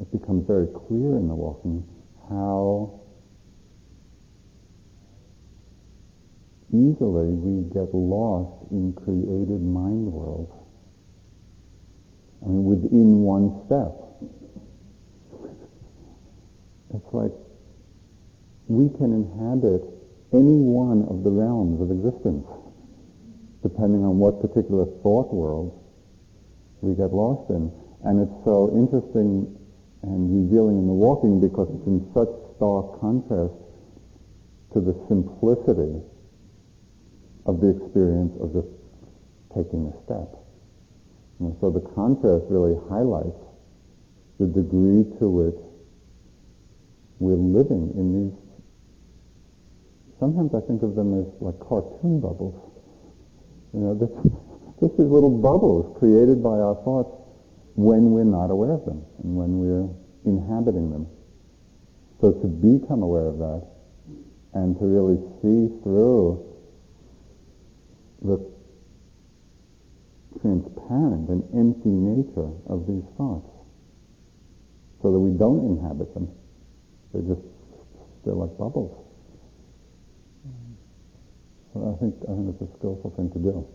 [0.00, 1.84] it becomes very clear in the walking
[2.28, 3.00] how
[6.70, 10.52] easily we get lost in created mind worlds.
[12.44, 14.04] I mean, within one step.
[16.94, 17.32] It's like
[18.68, 19.82] we can inhabit
[20.32, 22.46] any one of the realms of existence,
[23.62, 25.72] depending on what particular thought world
[26.80, 27.72] we get lost in.
[28.04, 29.48] And it's so interesting
[30.02, 33.56] and revealing in the walking because it's in such stark contrast
[34.72, 35.98] to the simplicity
[37.46, 38.68] of the experience of just
[39.56, 40.28] taking a step.
[41.40, 43.40] And so the contrast really highlights
[44.38, 45.58] the degree to which
[47.18, 48.38] we're living in these,
[50.18, 52.54] sometimes I think of them as like cartoon bubbles.
[53.72, 54.10] You know, this,
[54.80, 57.14] just these little bubbles created by our thoughts
[57.74, 59.88] when we're not aware of them and when we're
[60.24, 61.06] inhabiting them.
[62.20, 63.62] So to become aware of that
[64.54, 66.44] and to really see through
[68.22, 68.38] the
[70.40, 73.46] transparent and empty nature of these thoughts
[75.02, 76.28] so that we don't inhabit them.
[77.12, 77.46] They're just,
[78.24, 79.07] they're like bubbles.
[81.76, 83.66] I think, I think it's a skillful thing to do.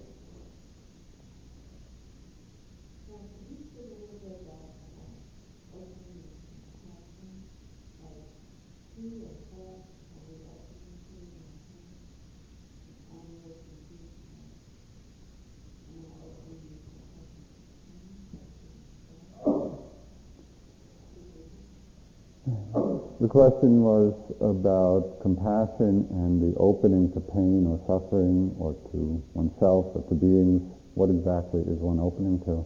[23.21, 29.87] The question was about compassion and the opening to pain or suffering or to oneself
[29.95, 30.61] or to beings.
[30.93, 32.63] What exactly is one opening to?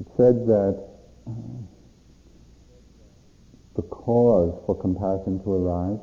[0.00, 0.74] It said that
[3.76, 6.02] the cause for compassion to arise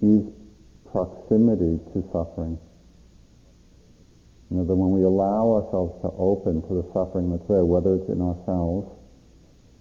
[0.00, 0.24] is
[0.90, 2.56] proximity to suffering.
[4.52, 7.96] You know, that when we allow ourselves to open to the suffering that's there, whether
[7.96, 8.84] it's in ourselves,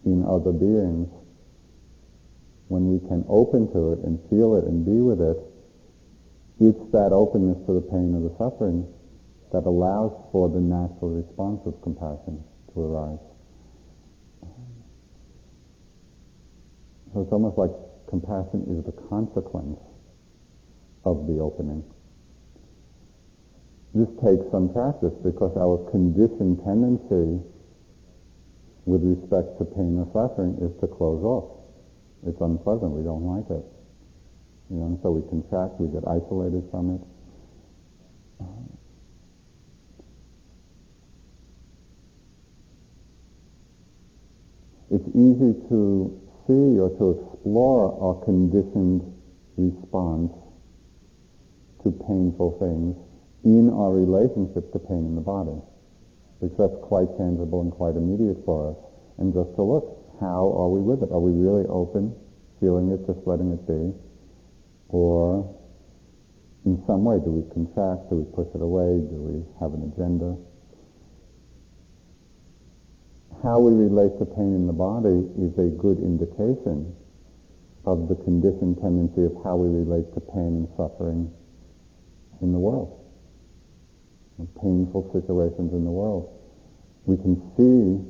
[0.07, 1.11] in other beings,
[2.71, 5.35] when we can open to it and feel it and be with it,
[6.63, 8.87] it's that openness to the pain or the suffering
[9.51, 12.39] that allows for the natural response of compassion
[12.71, 13.19] to arise.
[17.11, 17.75] So it's almost like
[18.07, 19.83] compassion is the consequence
[21.03, 21.83] of the opening.
[23.93, 27.43] This takes some practice because our conditioned tendency
[28.85, 31.59] with respect to pain or suffering is to close off.
[32.25, 32.91] It's unpleasant.
[32.91, 33.65] We don't like it.
[34.69, 37.01] You know, and so we contract, we get isolated from it.
[44.91, 49.03] It's easy to see or to explore our conditioned
[49.57, 50.31] response
[51.83, 53.10] to painful things
[53.43, 55.57] in our relationship to pain in the body.
[56.39, 58.77] Because that's quite tangible and quite immediate for us.
[59.17, 61.11] And just to look, how are we with it?
[61.11, 62.13] Are we really open,
[62.59, 63.93] feeling it, just letting it be?
[64.89, 65.45] Or
[66.65, 68.09] in some way, do we contract?
[68.09, 69.01] Do we push it away?
[69.01, 70.37] Do we have an agenda?
[73.41, 76.93] How we relate to pain in the body is a good indication
[77.85, 81.33] of the conditioned tendency of how we relate to pain and suffering
[82.41, 83.00] in the world.
[84.59, 86.29] Painful situations in the world.
[87.05, 88.01] We can see,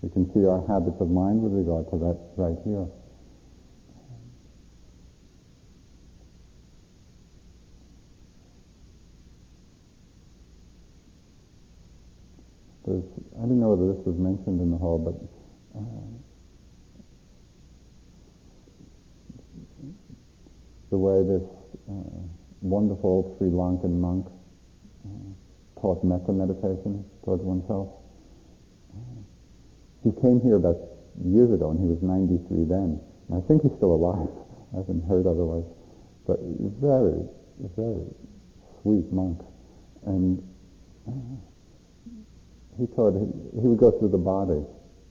[0.00, 2.86] we can see our habits of mind with regard to that right here.
[12.86, 13.04] There's,
[13.38, 15.14] I don't know whether this was mentioned in the hall, but
[15.78, 15.82] uh,
[20.90, 21.48] the way this
[21.88, 22.26] uh,
[22.60, 24.26] wonderful Sri Lankan monk
[25.80, 27.88] taught metta meditation towards oneself.
[30.04, 30.78] He came here about
[31.24, 33.00] years ago, and he was 93 then.
[33.28, 34.30] And I think he's still alive.
[34.74, 35.66] I haven't heard otherwise.
[36.26, 36.38] But
[36.80, 37.26] very,
[37.76, 38.06] very
[38.82, 39.38] sweet monk.
[40.06, 40.42] And
[41.06, 41.12] uh,
[42.78, 44.62] he taught, he would go through the body.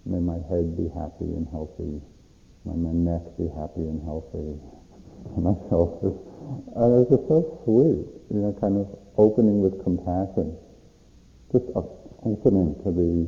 [0.06, 2.02] May my head be happy and healthy.
[2.66, 4.60] May my neck be happy and healthy.
[5.38, 6.18] My shoulders.
[6.76, 10.58] And it was just so sweet, you know, kind of opening with compassion.
[11.52, 11.66] Just
[12.24, 13.28] opening to the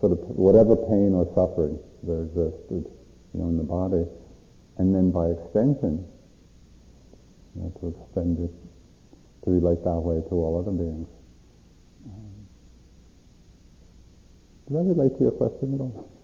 [0.00, 2.84] sort of whatever pain or suffering there existed,
[3.34, 4.04] you know, in the body.
[4.78, 6.06] And then by extension,
[7.54, 8.52] you know, to extend it,
[9.44, 11.08] to relate that way to all other beings.
[12.06, 12.46] Um,
[14.68, 16.17] Did I relate to your question at all?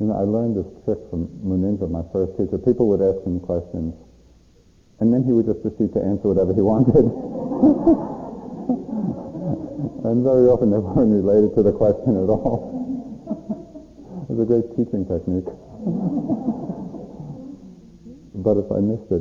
[0.00, 2.56] You know, I learned this trick from Munindra, my first teacher.
[2.56, 3.92] People would ask him questions,
[4.98, 7.04] and then he would just proceed to answer whatever he wanted.
[10.08, 12.80] and very often they weren't related to the question at all.
[14.24, 15.44] it was a great teaching technique.
[18.40, 19.20] but if I missed it,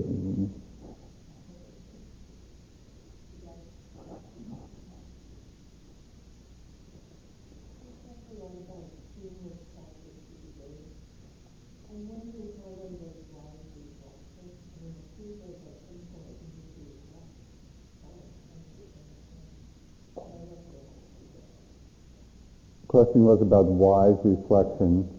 [23.10, 25.10] question was about wise reflection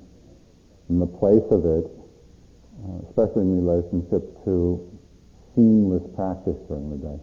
[0.88, 1.91] and the place of it,
[2.86, 4.78] uh, especially in relationship to
[5.57, 7.18] seamless practice during the day.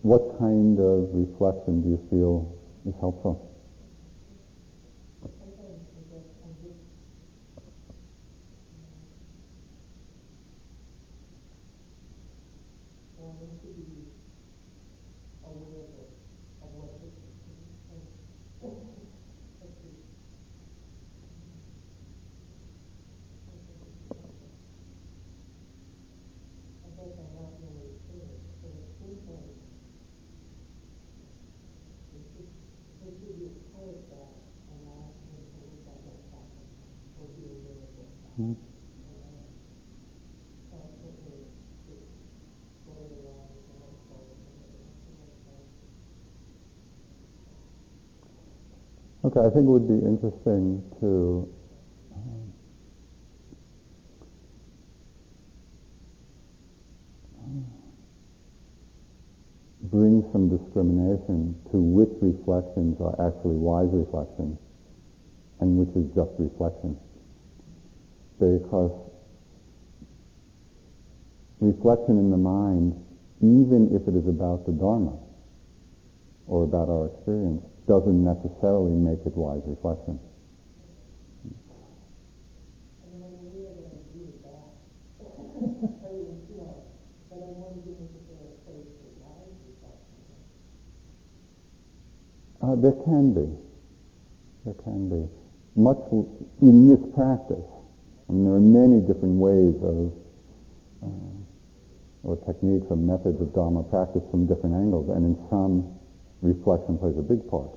[0.00, 2.56] What kind of reflection do you feel
[2.88, 3.53] is helpful?
[38.36, 38.50] Okay,
[49.38, 51.48] I think it would be interesting to
[52.16, 52.52] um,
[59.82, 64.58] bring some discrimination to which reflections are actually wise reflections
[65.60, 66.98] and which is just reflection.
[68.38, 68.92] Because
[71.60, 72.94] reflection in the mind,
[73.40, 75.16] even if it is about the Dharma
[76.46, 80.18] or about our experience, doesn't necessarily make it wise reflection.
[92.62, 93.46] Uh, there can be.
[94.64, 95.28] There can be.
[95.76, 95.98] Much
[96.62, 97.73] in this practice.
[98.28, 100.12] I mean, there are many different ways of
[101.04, 101.44] uh,
[102.24, 105.94] or techniques or methods of Dharma practice from different angles, and in some,
[106.40, 107.70] reflection plays a big part.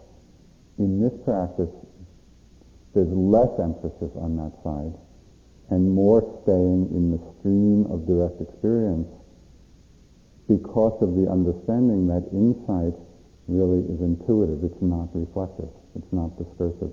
[0.79, 1.71] In this practice,
[2.93, 4.95] there's less emphasis on that side
[5.69, 9.07] and more staying in the stream of direct experience
[10.47, 12.95] because of the understanding that insight
[13.47, 14.63] really is intuitive.
[14.63, 15.67] It's not reflective.
[15.95, 16.91] It's not discursive.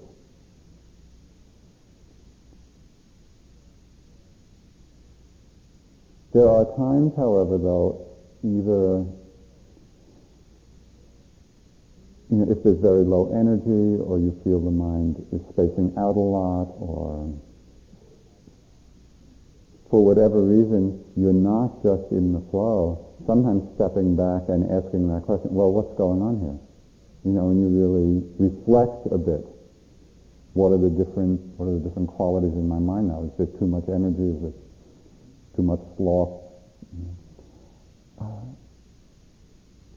[6.35, 8.11] There are times, however, though,
[8.43, 9.07] either
[12.27, 16.17] you know, if there's very low energy or you feel the mind is spacing out
[16.17, 17.31] a lot or
[19.91, 25.23] for whatever reason you're not just in the flow, sometimes stepping back and asking that
[25.23, 26.59] question, well, what's going on here?
[27.23, 29.47] You know, and you really reflect a bit.
[30.59, 33.23] What are the different, what are the different qualities in my mind now?
[33.23, 34.35] Is there too much energy?
[34.35, 34.64] Is it
[35.57, 36.41] too much sloth.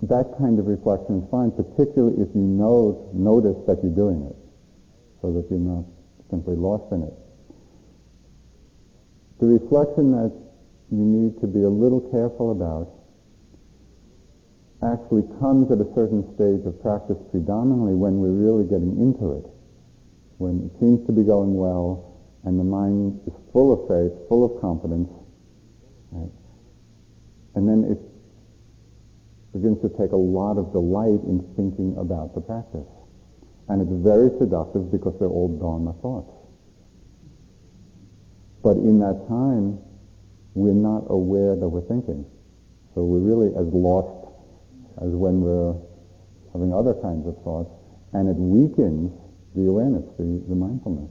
[0.03, 4.35] That kind of reflection is fine, particularly if you know, notice that you're doing it,
[5.21, 5.85] so that you're not
[6.29, 7.13] simply lost in it.
[9.39, 10.31] The reflection that
[10.91, 12.93] you need to be a little careful about
[14.85, 19.49] actually comes at a certain stage of practice predominantly when we're really getting into it,
[20.37, 22.13] when it seems to be going well
[22.45, 25.09] and the mind is full of faith, full of confidence?
[27.57, 27.97] And then it
[29.51, 32.85] begins to take a lot of delight in thinking about the practice.
[33.67, 36.29] And it's very seductive because they're all Dharma thoughts.
[38.61, 39.79] But in that time,
[40.53, 42.29] we're not aware that we're thinking.
[42.93, 44.29] So we're really as lost
[45.01, 45.73] as when we're
[46.53, 47.73] having other kinds of thoughts.
[48.13, 49.09] And it weakens
[49.55, 51.09] the awareness, the, the mindfulness.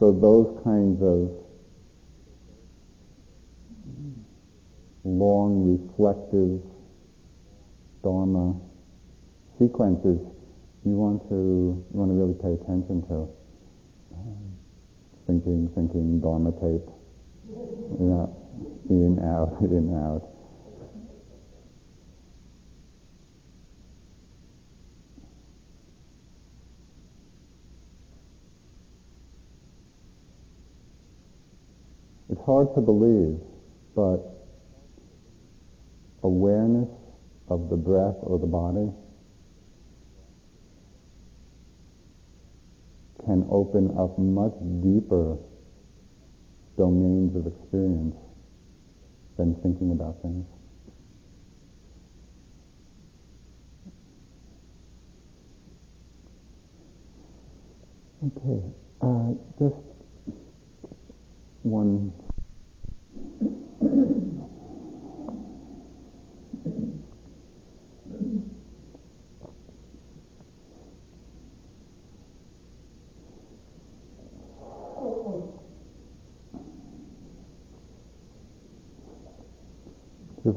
[0.00, 1.43] So those kinds of
[5.04, 6.60] long reflective
[8.02, 8.54] Dharma
[9.58, 10.18] sequences
[10.84, 13.28] you want to you want to really pay attention to.
[14.12, 14.56] Um,
[15.26, 16.84] thinking, thinking, Dharma tape.
[18.00, 18.26] Yeah,
[18.90, 20.28] in, out, in, out.
[32.28, 33.38] It's hard to believe,
[33.94, 34.33] but
[36.24, 36.88] awareness
[37.48, 38.90] of the breath or the body
[43.24, 44.52] can open up much
[44.82, 45.36] deeper
[46.76, 48.16] domains of experience
[49.36, 50.46] than thinking about things.
[58.26, 58.62] Okay,
[59.02, 59.76] uh, just
[61.62, 62.12] one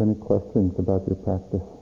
[0.01, 1.76] any questions about your practice?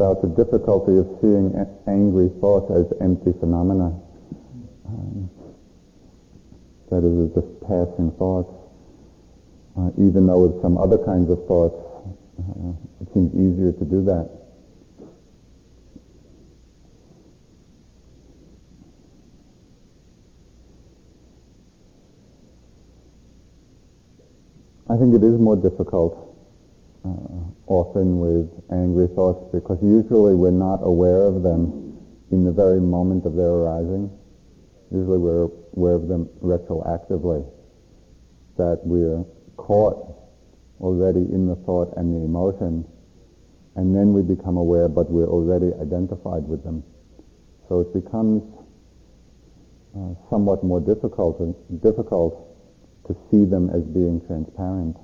[0.00, 1.52] About the difficulty of seeing
[1.86, 3.92] angry thoughts as empty phenomena.
[4.88, 5.28] Um,
[6.88, 8.48] that is, just passing thoughts.
[9.76, 11.76] Uh, even though with some other kinds of thoughts,
[12.40, 12.72] uh,
[13.02, 14.30] it seems easier to do that.
[24.88, 26.29] I think it is more difficult
[27.90, 31.98] often with angry thoughts because usually we're not aware of them
[32.30, 34.10] in the very moment of their arising.
[34.92, 37.44] Usually we're aware of them retroactively,
[38.56, 39.24] that we're
[39.56, 40.14] caught
[40.80, 42.86] already in the thought and the emotion,
[43.74, 46.84] and then we become aware, but we're already identified with them.
[47.68, 48.42] So it becomes
[49.96, 51.42] uh, somewhat more difficult,
[51.82, 52.38] difficult
[53.08, 54.96] to see them as being transparent.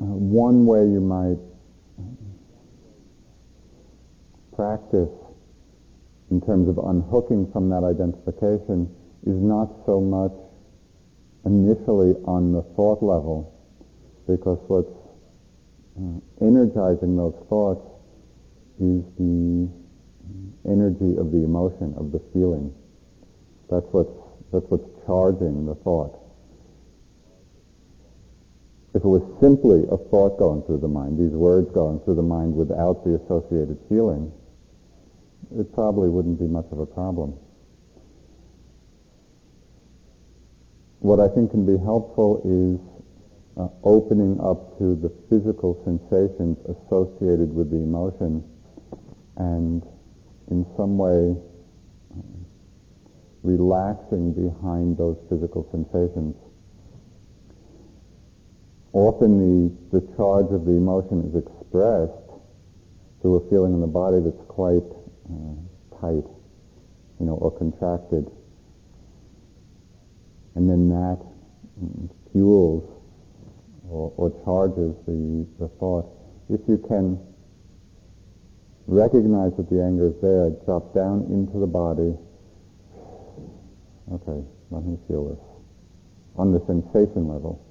[0.00, 1.36] Uh, one way you might
[4.56, 5.10] practice
[6.30, 8.88] in terms of unhooking from that identification
[9.26, 10.32] is not so much
[11.44, 13.52] initially on the thought level,
[14.26, 14.88] because what's
[15.98, 17.84] uh, energizing those thoughts
[18.80, 19.68] is the
[20.64, 22.72] energy of the emotion, of the feeling.
[23.68, 24.16] That's what's,
[24.50, 26.19] that's what's charging the thought.
[28.92, 32.22] If it was simply a thought going through the mind, these words going through the
[32.22, 34.32] mind without the associated feeling,
[35.56, 37.38] it probably wouldn't be much of a problem.
[40.98, 42.78] What I think can be helpful is
[43.56, 48.44] uh, opening up to the physical sensations associated with the emotion
[49.36, 49.82] and
[50.50, 51.36] in some way
[53.42, 56.36] relaxing behind those physical sensations.
[58.92, 62.12] Often the, the charge of the emotion is expressed
[63.22, 64.82] through a feeling in the body that's quite
[65.30, 66.26] uh, tight,
[67.20, 68.28] you know, or contracted.
[70.56, 71.18] And then that
[71.80, 72.82] mm, fuels
[73.88, 76.10] or, or charges the, the thought.
[76.48, 77.20] If you can
[78.88, 82.16] recognize that the anger is there, drop down into the body.
[84.12, 85.38] Okay, let me feel this.
[86.36, 87.64] On the sensation level.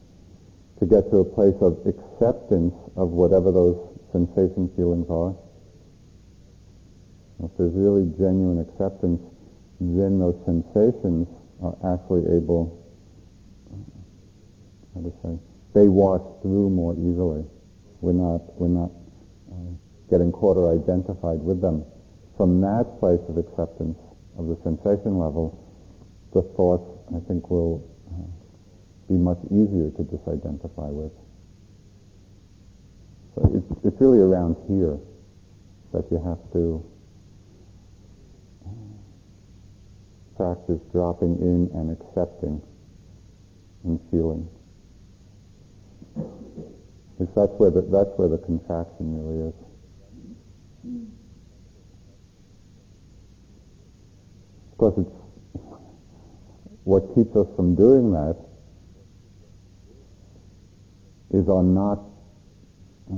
[0.79, 3.75] To get to a place of acceptance of whatever those
[4.13, 5.35] sensation feelings are.
[7.43, 9.21] If there's really genuine acceptance,
[9.79, 11.27] then those sensations
[11.61, 12.79] are actually able,
[14.95, 15.39] how to say,
[15.73, 17.43] they wash through more easily.
[18.01, 18.91] We're not, we're not
[19.51, 19.75] uh,
[20.09, 21.83] getting caught or identified with them.
[22.37, 23.99] From that place of acceptance
[24.37, 25.59] of the sensation level,
[26.33, 27.88] the thoughts, I think, will
[29.09, 31.11] be much easier to disidentify with.
[33.35, 34.99] So it's, it's really around here
[35.93, 36.85] that you have to
[38.65, 38.69] uh,
[40.37, 42.61] practice dropping in and accepting
[43.83, 44.47] and feeling.
[47.17, 49.55] Because that's where the, that's where the contraction really is.
[54.71, 55.63] Of course, it's
[56.83, 58.48] what keeps us from doing that
[61.31, 61.99] is on not
[63.11, 63.15] uh,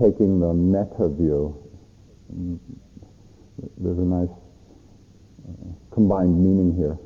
[0.00, 1.56] taking the meta view.
[3.78, 4.28] There's a nice
[5.92, 6.98] combined meaning here,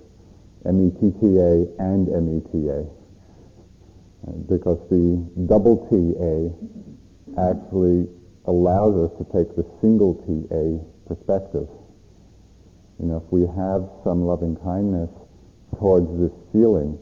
[0.66, 2.86] M-E-T-T-A and M-E-T-A.
[4.48, 5.16] Because the
[5.46, 6.50] double T-A
[7.40, 8.08] actually
[8.46, 11.68] allows us to take the single T-A perspective.
[12.98, 15.10] You know, if we have some loving kindness
[15.78, 16.98] towards this feeling,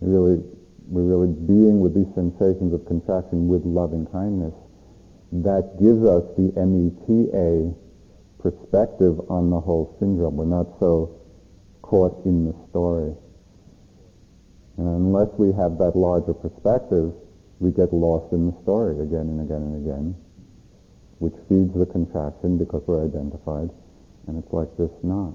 [0.00, 0.42] really,
[0.88, 4.54] we're really being with these sensations of contraction with loving kindness,
[5.32, 7.72] that gives us the M-E-T-A
[8.42, 10.36] perspective on the whole syndrome.
[10.36, 11.20] We're not so
[11.82, 13.14] caught in the story.
[14.78, 17.12] And unless we have that larger perspective,
[17.58, 20.14] we get lost in the story again and again and again,
[21.18, 23.68] which feeds the contraction because we're identified,
[24.26, 25.34] and it's like this not.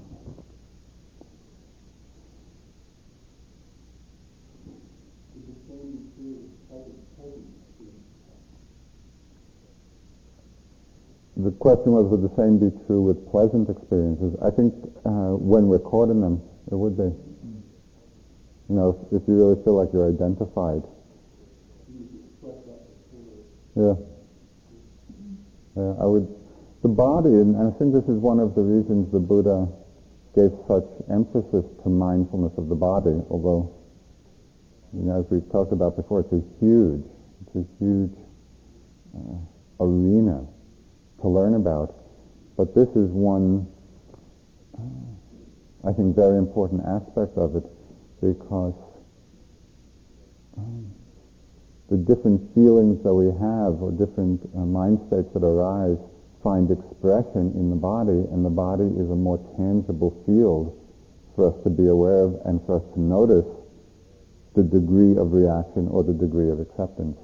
[11.46, 14.34] The question was, would the same be true with pleasant experiences?
[14.42, 14.74] I think
[15.06, 17.06] uh, when we're caught in them, it would be.
[18.66, 20.82] You know, if, if you really feel like you're identified.
[23.78, 23.94] Yeah.
[25.78, 26.26] Yeah, I would.
[26.82, 29.70] The body, and I think this is one of the reasons the Buddha
[30.34, 33.70] gave such emphasis to mindfulness of the body, although,
[34.92, 37.06] you know, as we've talked about before, it's a huge,
[37.46, 38.18] it's a huge
[39.14, 39.38] uh,
[39.78, 40.46] arena
[41.20, 41.94] to learn about.
[42.56, 43.66] But this is one,
[45.86, 47.64] I think, very important aspect of it
[48.20, 48.74] because
[50.56, 50.90] um,
[51.90, 55.98] the different feelings that we have or different uh, mind states that arise
[56.42, 60.78] find expression in the body, and the body is a more tangible field
[61.34, 63.44] for us to be aware of and for us to notice
[64.54, 67.18] the degree of reaction or the degree of acceptance.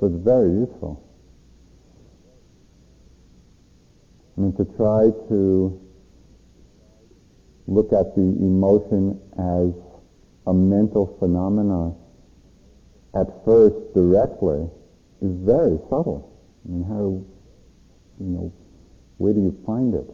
[0.00, 0.98] So it's very useful.
[4.20, 5.80] I mean, to try to
[7.66, 9.72] look at the emotion as
[10.46, 11.94] a mental phenomena
[13.14, 14.68] at first directly
[15.20, 16.32] is very subtle.
[16.64, 17.22] I mean, how,
[18.18, 18.52] you know,
[19.18, 20.08] where do you find it?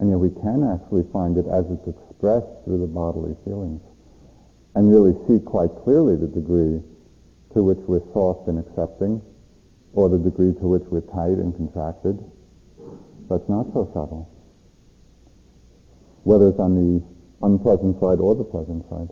[0.00, 3.80] And yet we can actually find it as it's expressed through the bodily feelings
[4.74, 6.82] and really see quite clearly the degree
[7.54, 9.22] to which we're soft and accepting
[9.94, 12.18] or the degree to which we're tight and contracted.
[13.28, 14.30] That's not so subtle.
[16.24, 17.02] Whether it's on the
[17.44, 19.08] unpleasant side or the pleasant side.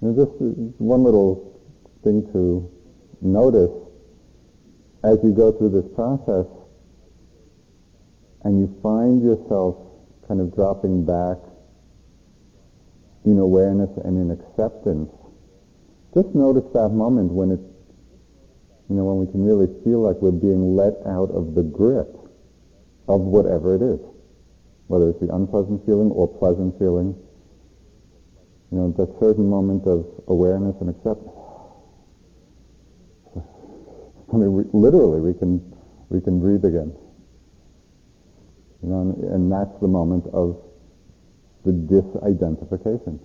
[0.00, 0.30] And just
[0.78, 1.60] one little
[2.04, 2.70] thing to
[3.20, 3.70] notice
[5.02, 6.46] as you go through this process
[8.44, 9.76] and you find yourself
[10.28, 11.38] kind of dropping back
[13.24, 15.10] in awareness and in acceptance,
[16.14, 17.62] just notice that moment when it's,
[18.88, 22.08] you know, when we can really feel like we're being let out of the grip
[23.08, 24.00] of whatever it is,
[24.86, 27.16] whether it's the unpleasant feeling or pleasant feeling.
[28.70, 31.32] You know, that certain moment of awareness and acceptance.
[34.32, 35.60] I mean, we, literally, we can
[36.08, 36.92] we can breathe again.
[38.82, 40.62] You know, and, and that's the moment of
[41.64, 43.20] the disidentification.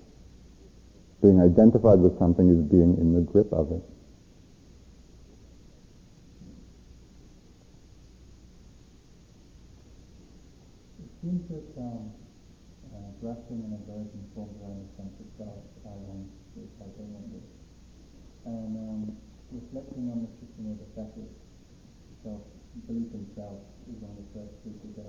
[1.24, 3.80] Being identified with something is being in the grip of it.
[11.00, 12.12] It seems that um,
[12.92, 16.28] uh, grasping and aversion forms the sense of self, I want
[16.60, 17.48] this, I don't want this.
[18.44, 19.16] And um,
[19.48, 21.32] reflecting on the system of the Catholic
[22.28, 22.44] self,
[22.84, 25.08] belief in self is one of the first two to go.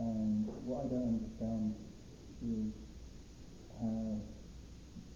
[0.00, 1.76] And what I don't understand
[2.40, 2.72] is
[3.76, 4.31] how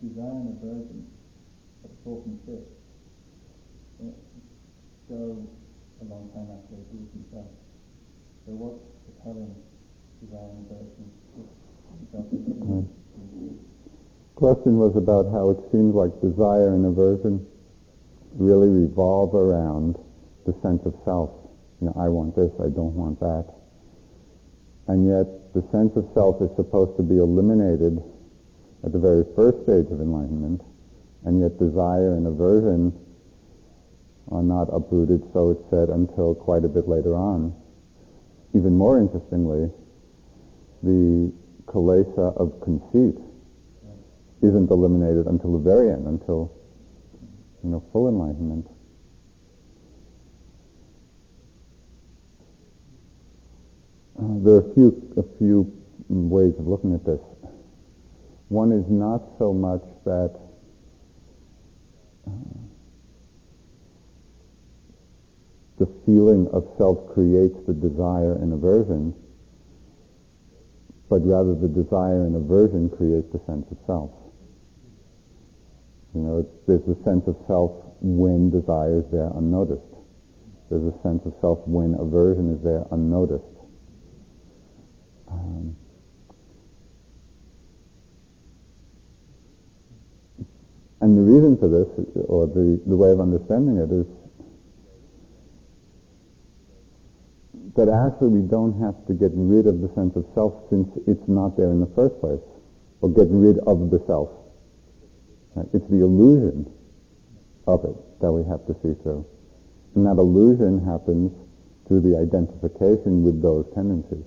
[0.02, 1.06] desire and aversion
[1.84, 2.76] of fourth and fifth
[5.08, 5.46] go
[6.00, 7.54] a long time after they do themselves.
[8.44, 9.54] So what's propelling
[10.20, 11.06] desire and aversion?
[12.12, 12.86] Right.
[14.34, 17.46] Question was about how it seems like desire and aversion
[18.34, 19.96] really revolve around
[20.44, 21.30] the sense of self.
[21.80, 23.46] You know, I want this, I don't want that.
[24.88, 28.02] And yet the sense of self is supposed to be eliminated
[28.84, 30.62] at the very first stage of enlightenment,
[31.24, 32.92] and yet desire and aversion
[34.30, 37.54] are not uprooted, so it's said, until quite a bit later on.
[38.54, 39.70] Even more interestingly,
[40.82, 41.32] the
[41.66, 43.16] kilesa of conceit
[44.42, 46.52] isn't eliminated until the very end, until
[47.62, 48.66] you know full enlightenment.
[54.18, 55.72] Uh, there are a few a few
[56.08, 57.20] ways of looking at this.
[58.48, 60.38] One is not so much that
[62.26, 62.30] uh,
[65.78, 69.14] the feeling of self creates the desire and aversion,
[71.10, 74.10] but rather the desire and aversion create the sense of self.
[76.14, 79.82] You know, there's a sense of self when desire is there unnoticed.
[80.70, 83.44] There's a sense of self when aversion is there unnoticed.
[85.30, 85.76] Um,
[91.00, 91.88] and the reason for this,
[92.26, 94.06] or the, the way of understanding it, is
[97.76, 101.28] that actually we don't have to get rid of the sense of self since it's
[101.28, 102.40] not there in the first place,
[103.02, 104.30] or get rid of the self.
[105.72, 106.70] It's the illusion
[107.66, 109.26] of it that we have to see through.
[109.94, 111.32] And that illusion happens
[111.88, 114.24] through the identification with those tendencies.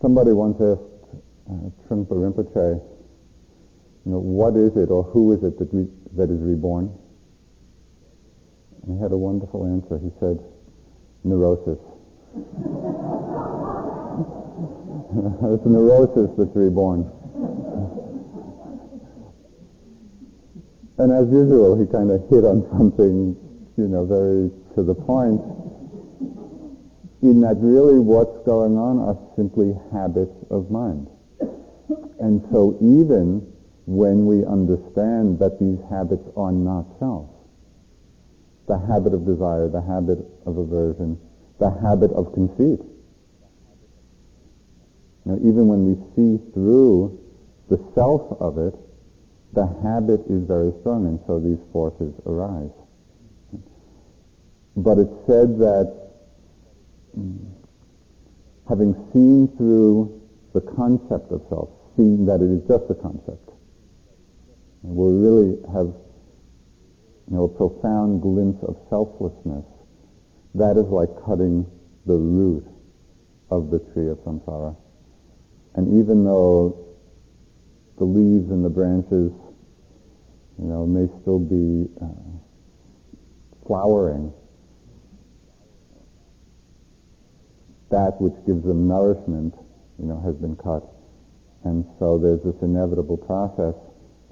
[0.00, 0.91] Somebody once asked
[1.50, 2.80] uh, Trungpa Rinpoche,
[4.04, 6.92] you know, what is it or who is it that, re- that is reborn?
[8.82, 9.98] And he had a wonderful answer.
[9.98, 10.38] He said,
[11.24, 11.78] neurosis.
[15.54, 17.10] it's neurosis that's reborn.
[20.98, 23.36] and as usual, he kind of hit on something,
[23.76, 25.40] you know, very to the point,
[27.22, 31.08] in that really what's going on are simply habits of mind.
[32.20, 33.46] And so even
[33.86, 37.28] when we understand that these habits are not self,
[38.68, 41.18] the habit of desire, the habit of aversion,
[41.58, 42.80] the habit of conceit.
[45.24, 47.18] Now, even when we see through
[47.68, 48.74] the self of it,
[49.52, 52.70] the habit is very strong, and so these forces arise.
[54.76, 55.92] But it's said that
[57.16, 57.38] mm,
[58.68, 60.22] having seen through
[60.54, 63.50] the concept of self, seeing that it is just a concept,
[64.82, 65.86] we really have
[67.30, 69.64] you know, a profound glimpse of selflessness,
[70.54, 71.66] that is like cutting
[72.06, 72.66] the root
[73.50, 74.76] of the tree of samsara.
[75.74, 76.76] And even though
[77.98, 79.32] the leaves and the branches,
[80.58, 82.06] you know, may still be uh,
[83.66, 84.32] flowering,
[87.90, 89.54] that which gives them nourishment,
[89.98, 90.91] you know, has been cut.
[91.64, 93.74] And so there's this inevitable process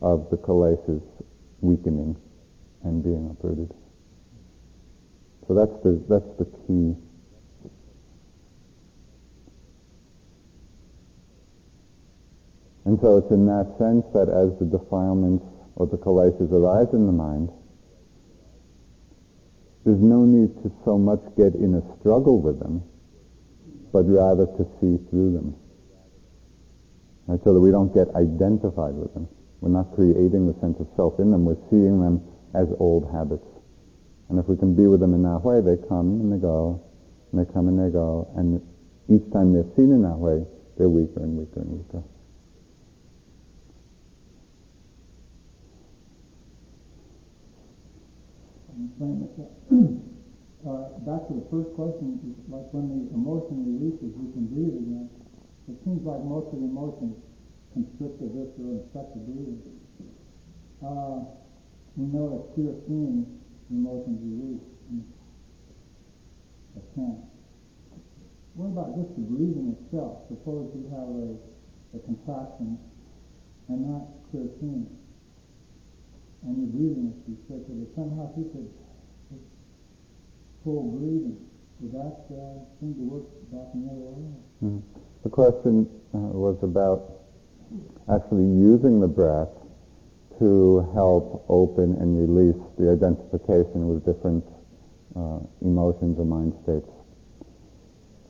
[0.03, 1.03] of the kilesas
[1.61, 2.17] weakening
[2.83, 3.73] and being uprooted.
[5.47, 6.97] So that's the, that's the key.
[12.85, 15.45] And so it's in that sense that as the defilements
[15.77, 17.51] or the kilesas arise in the mind,
[19.85, 22.83] there's no need to so much get in a struggle with them,
[23.93, 25.57] but rather to see through them.
[27.31, 27.39] Right?
[27.45, 29.29] So that we don't get identified with them.
[29.61, 31.45] We're not creating the sense of self in them.
[31.45, 32.27] We're seeing them
[32.59, 33.47] as old habits.
[34.29, 36.83] And if we can be with them in that way, they come and they go,
[37.31, 38.59] and they come and they go, and
[39.07, 40.43] each time they're seen in that way,
[40.77, 42.03] they're weaker and weaker and weaker.
[50.67, 52.19] uh, back to the first question,
[52.51, 55.07] like when the emotion releases, we can breathe again.
[55.69, 57.17] It seems like most of the emotions
[57.75, 59.81] constrict the viscera and affect the breathing.
[60.81, 61.29] Uh,
[61.97, 63.27] we know that clear seeing
[63.71, 64.65] emotions release
[66.77, 67.23] a chance.
[68.55, 70.27] What about just the breathing itself?
[70.29, 71.29] Suppose you have a,
[71.97, 72.79] a contraction
[73.69, 74.87] and not clear seeing
[76.43, 78.69] and your breathing is restricted, if somehow he could
[80.65, 81.37] full breathing,
[81.81, 84.33] would that uh, seem to work back in the other way?
[84.65, 85.10] Mm-hmm.
[85.23, 87.21] The question uh, was about
[88.09, 89.51] actually using the breath
[90.39, 94.45] to help open and release the identification with different
[95.15, 96.89] uh, emotions or mind states.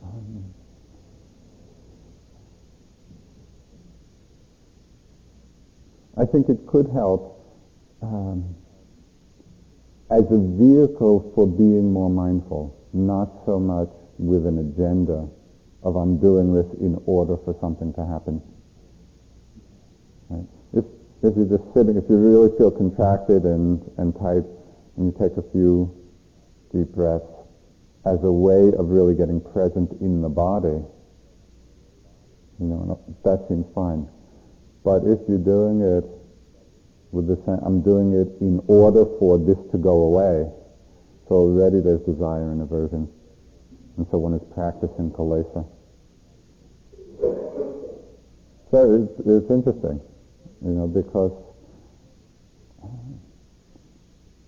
[0.03, 0.43] Um,
[6.17, 7.39] I think it could help
[8.01, 8.53] um,
[10.09, 15.29] as a vehicle for being more mindful, not so much with an agenda
[15.83, 18.41] of I'm doing this in order for something to happen.
[20.29, 20.45] Right?
[20.73, 20.85] If,
[21.23, 24.45] if you're just sitting, if you really feel contracted and, and tight,
[24.97, 25.89] and you take a few
[26.73, 27.25] deep breaths
[28.05, 30.81] as a way of really getting present in the body,
[32.59, 34.07] you know, that seems fine.
[34.83, 36.05] But if you're doing it
[37.11, 40.49] with the sense, I'm doing it in order for this to go away.
[41.27, 43.09] So already there's desire and aversion.
[43.97, 45.65] And so one is practicing kilesa.
[48.71, 49.99] So it's, it's interesting,
[50.63, 51.33] you know, because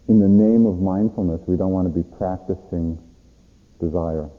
[0.08, 2.98] in the name of mindfulness, we don't want to be practicing
[3.82, 4.30] desire.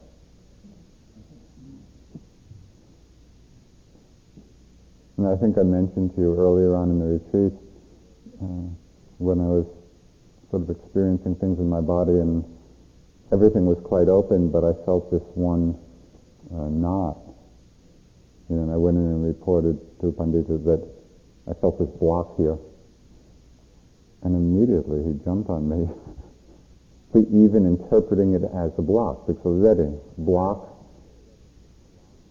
[5.17, 7.53] And I think I mentioned to you earlier on in the retreat
[8.43, 8.69] uh,
[9.19, 9.67] when I was
[10.51, 12.45] sort of experiencing things in my body and
[13.35, 15.75] everything was quite open, but I felt this one
[16.55, 17.19] uh, knot.
[18.49, 20.87] You know, and I went in and reported to Pandita that
[21.51, 22.57] I felt this block here.
[24.23, 25.91] And immediately he jumped on me
[27.35, 30.71] even interpreting it as a block, because already block,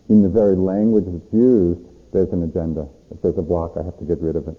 [0.07, 1.81] in the very language that's used,
[2.13, 2.87] there's an agenda.
[3.11, 4.57] If there's a block, I have to get rid of it.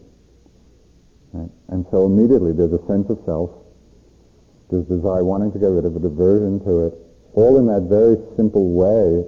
[1.32, 1.50] Right?
[1.68, 3.50] And so immediately there's a sense of self,
[4.70, 6.94] there's desire wanting to get rid of it, aversion to it,
[7.34, 9.24] all in that very simple way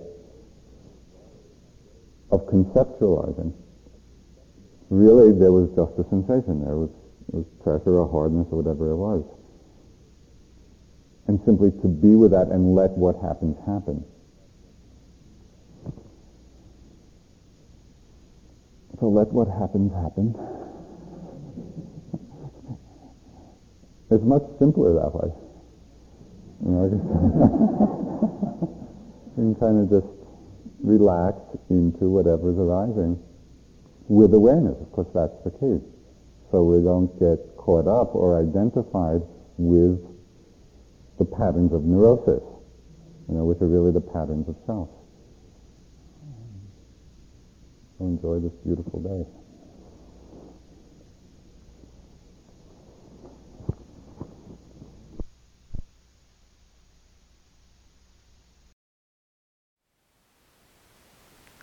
[2.31, 3.53] of conceptualizing.
[4.89, 6.65] Really, there was just a sensation.
[6.65, 6.91] There was,
[7.29, 9.25] was pressure or hardness or whatever it was.
[11.27, 14.05] And simply to be with that and let what happens happen.
[19.01, 20.35] So let what happens happen.
[24.11, 25.33] It's much simpler that way.
[26.65, 26.85] You know,
[29.37, 30.07] you can kind of just
[30.83, 31.39] relax
[31.71, 33.19] into whatever is arising
[34.09, 34.77] with awareness.
[34.81, 35.81] Of course, that's the key.
[36.53, 39.23] So we don't get caught up or identified
[39.59, 39.99] with
[41.19, 42.43] the patterns of neurosis,
[43.29, 44.89] you know, which are really the patterns of self.
[47.99, 49.27] So enjoy this beautiful day.